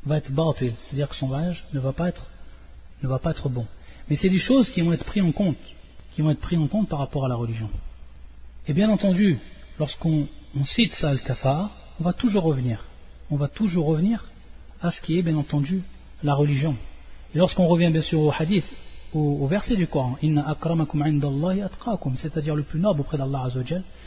[0.04, 2.26] va être batil, c'est-à-dire que son mariage ne va pas être,
[3.02, 3.66] ne va pas être bon.
[4.08, 5.56] Mais c'est des choses qui vont être prises en compte,
[6.12, 7.70] qui vont être prises en compte par rapport à la religion.
[8.66, 9.38] Et bien entendu,
[9.78, 10.26] lorsqu'on
[10.64, 12.82] cite ça al-kafa'a, on va toujours revenir.
[13.30, 14.24] On va toujours revenir
[14.80, 15.82] à ce qui est bien entendu
[16.22, 16.74] la religion.
[17.34, 18.64] Et lorsqu'on revient bien sûr au hadith,
[19.12, 23.48] au, verset du Coran, Inna akramakum atqakum, c'est-à-dire le plus noble auprès d'Allah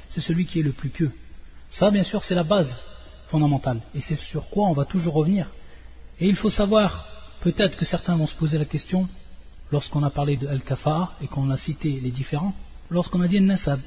[0.10, 1.12] c'est celui qui est le plus pieux.
[1.70, 2.82] Ça, bien sûr, c'est la base
[3.30, 3.82] fondamentale.
[3.94, 5.52] Et c'est sur quoi on va toujours revenir.
[6.20, 7.08] Et il faut savoir,
[7.42, 9.08] peut-être que certains vont se poser la question,
[9.72, 12.54] lorsqu'on a parlé de Al-Kafa'a et qu'on a cité les différents,
[12.90, 13.80] lorsqu'on a dit Nasab,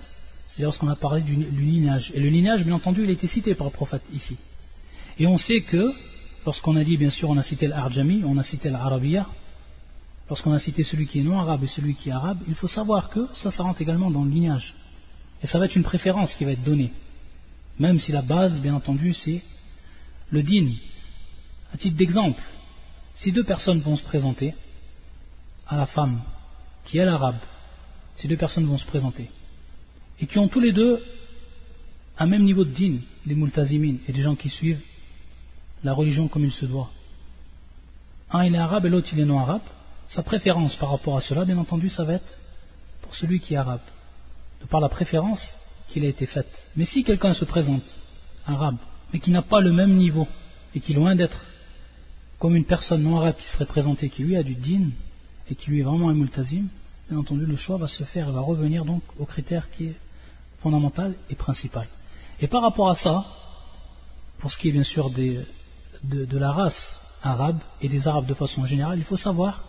[0.51, 2.11] c'est lorsqu'on a parlé du, lignage.
[2.15, 4.37] Et le lignage, bien entendu, il a été cité par le prophète ici.
[5.19, 5.93] Et on sait que,
[6.45, 9.27] lorsqu'on a dit, bien sûr, on a cité l'Arjami, on a cité l'Arabia,
[10.29, 12.67] lorsqu'on a cité celui qui est non arabe et celui qui est arabe, il faut
[12.67, 14.75] savoir que ça, ça rentre également dans le lignage.
[15.43, 16.91] Et ça va être une préférence qui va être donnée.
[17.79, 19.43] Même si la base, bien entendu, c'est
[20.31, 20.73] le din.
[21.73, 22.43] À titre d'exemple,
[23.15, 24.55] si deux personnes vont se présenter
[25.69, 26.21] à la femme
[26.85, 27.39] qui est l'arabe,
[28.17, 29.31] si deux personnes vont se présenter,
[30.21, 31.03] et qui ont tous les deux
[32.19, 34.81] un même niveau de din, des multazimin et des gens qui suivent
[35.83, 36.91] la religion comme il se doit.
[38.31, 39.63] Un il est arabe et l'autre il est non arabe,
[40.09, 42.39] sa préférence par rapport à cela, bien entendu, ça va être
[43.01, 43.81] pour celui qui est arabe,
[44.61, 45.53] de par la préférence
[45.89, 46.71] qu'il a été faite.
[46.77, 47.97] Mais si quelqu'un se présente,
[48.47, 48.77] arabe,
[49.13, 50.29] mais qui n'a pas le même niveau,
[50.75, 51.47] et qui loin d'être
[52.39, 54.91] comme une personne non arabe qui serait présentée, qui lui a du din,
[55.49, 56.69] et qui lui est vraiment un multazim,
[57.09, 59.97] bien entendu le choix va se faire, il va revenir donc au critère qui est
[60.61, 61.89] fondamentale et principale.
[62.41, 63.25] Et par rapport à ça,
[64.39, 68.65] pour ce qui est bien sûr de, la race arabe et des arabes de façon
[68.65, 69.65] générale, il faut savoir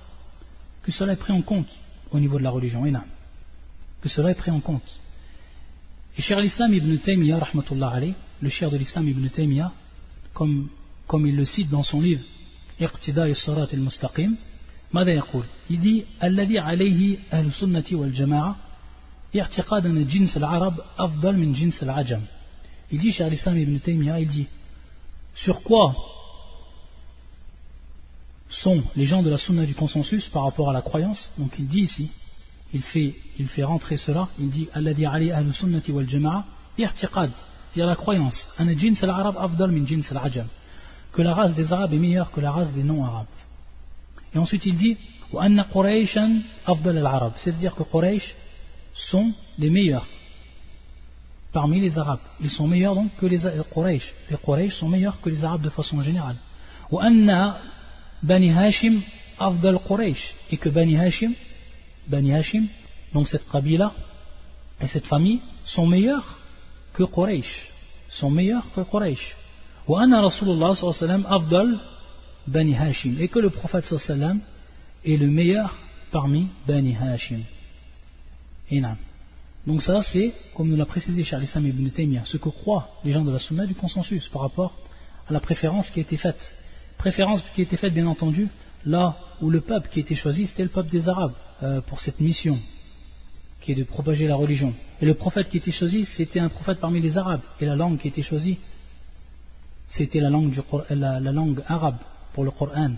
[0.83, 1.69] que cela est pris en compte
[2.11, 2.83] au niveau de la religion,
[4.01, 4.99] que cela est pris en compte.
[6.17, 7.47] Et cher l'islam ibn Taymiyyah,
[8.41, 9.71] le cher de l'islam ibn Taymiyyah,
[10.33, 10.69] comme,
[11.07, 12.23] comme il le cite dans son livre
[15.69, 18.57] il dit «Alladhi alayhi al-sunnati wal-jama'a»
[19.34, 22.20] والجماعة اعتقاد أن جنس العرب أفضل من جنس العجم
[22.92, 24.46] il dit cher l'islam ibn Taymiyyah il dit
[25.34, 25.94] sur quoi
[28.48, 31.30] sont les gens de la sunna du consensus par rapport à la croyance.
[31.36, 32.10] Donc il dit ici,
[32.72, 36.44] il fait, il fait rentrer cela, il dit Alladhi ali ahlu sunnati wal jama'a
[36.78, 37.32] i'tiqad,
[37.68, 38.48] c'est-à-dire la croyance.
[38.58, 40.46] An jins al-arab afdal min jins al-ajam.
[41.12, 43.26] Que la race des arabes est meilleure que la race des non-arabes.
[44.34, 44.96] Et ensuite il dit
[45.32, 48.36] Wa anna qurayshan afdal al-arab, c'est-à-dire que Quraysh
[48.93, 50.07] sont les meilleurs
[51.51, 52.19] parmi les arabes.
[52.41, 53.39] Ils sont meilleurs donc que les
[53.73, 54.13] Quraysh.
[54.29, 56.37] Les Quraysh sont meilleurs que les arabes de façon générale.
[58.23, 59.01] Bani Hashim
[59.39, 61.33] Afdal Quraysh et que Bani Hashim,
[62.07, 62.67] Bani Hashim,
[63.13, 63.93] donc cette qabila
[64.79, 66.37] et cette famille sont meilleurs
[66.93, 67.69] que Quraysh,
[68.09, 69.35] sont meilleurs que Quraysh.
[69.89, 70.73] Anna Rasulullah
[71.29, 71.79] Afdal
[72.47, 74.39] Bani Hashim et que le prophète sallallahu
[75.03, 75.75] est le meilleur
[76.11, 77.41] parmi Bani Hashim.
[79.67, 83.11] Donc ça c'est, comme nous l'a précisé Charles Islam ibn Taymiyyah, ce que croient les
[83.11, 84.73] gens de la Sunna du consensus par rapport
[85.27, 86.55] à la préférence qui a été faite
[86.97, 88.47] préférence qui était faite bien entendu
[88.85, 92.19] là où le peuple qui était choisi c'était le peuple des Arabes euh, pour cette
[92.19, 92.57] mission
[93.59, 94.73] qui est de propager la religion.
[95.01, 97.99] Et le prophète qui était choisi c'était un prophète parmi les Arabes et la langue
[97.99, 98.57] qui était choisie
[99.89, 100.55] c'était la langue,
[100.89, 101.99] la, langue arabe
[102.33, 102.93] pour le Coran.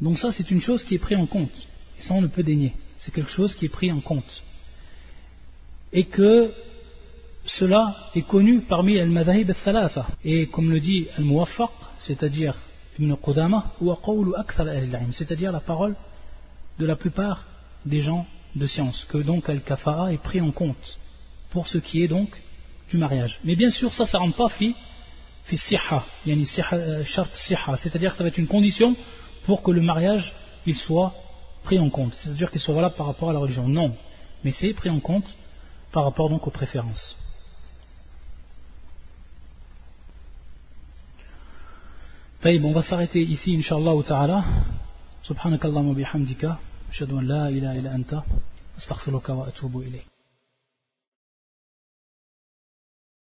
[0.00, 2.42] Donc ça c'est une chose qui est prise en compte et ça on ne peut
[2.42, 2.72] dénier.
[2.98, 4.42] C'est quelque chose qui est pris en compte.
[5.92, 6.52] Et que
[7.44, 10.06] cela est connu parmi al-madhahib al-thalatha.
[10.24, 12.54] Et comme le dit al-muwaffaq, c'est-à-dire
[12.98, 13.72] Ibn Qudama,
[15.12, 15.94] c'est-à-dire la parole
[16.78, 17.44] de la plupart
[17.86, 18.26] des gens
[18.56, 20.98] de science, que donc al-kafa'a est pris en compte
[21.50, 22.30] pour ce qui est donc
[22.90, 23.40] du mariage.
[23.44, 24.74] Mais bien sûr, ça, ne rentre pas fi,
[25.44, 27.04] fi siha, euh,
[27.76, 28.96] c'est-à-dire que ça va être une condition
[29.44, 30.34] pour que le mariage
[30.66, 31.14] il soit
[31.63, 33.67] pris en compte, c'est-à-dire qu'il soit valable par rapport à la religion.
[33.67, 33.95] Non,
[34.43, 35.25] mais c'est pris en compte
[35.91, 37.15] par rapport donc aux préférences.
[42.41, 44.43] طيب on va s'arrêter ici inshallah ta'ala
[45.23, 46.55] سبحانك اللهم وبحمدك
[46.89, 48.21] أشهد أن لا إله إلا أنت
[48.77, 50.05] أستغفرك وأتوب إليك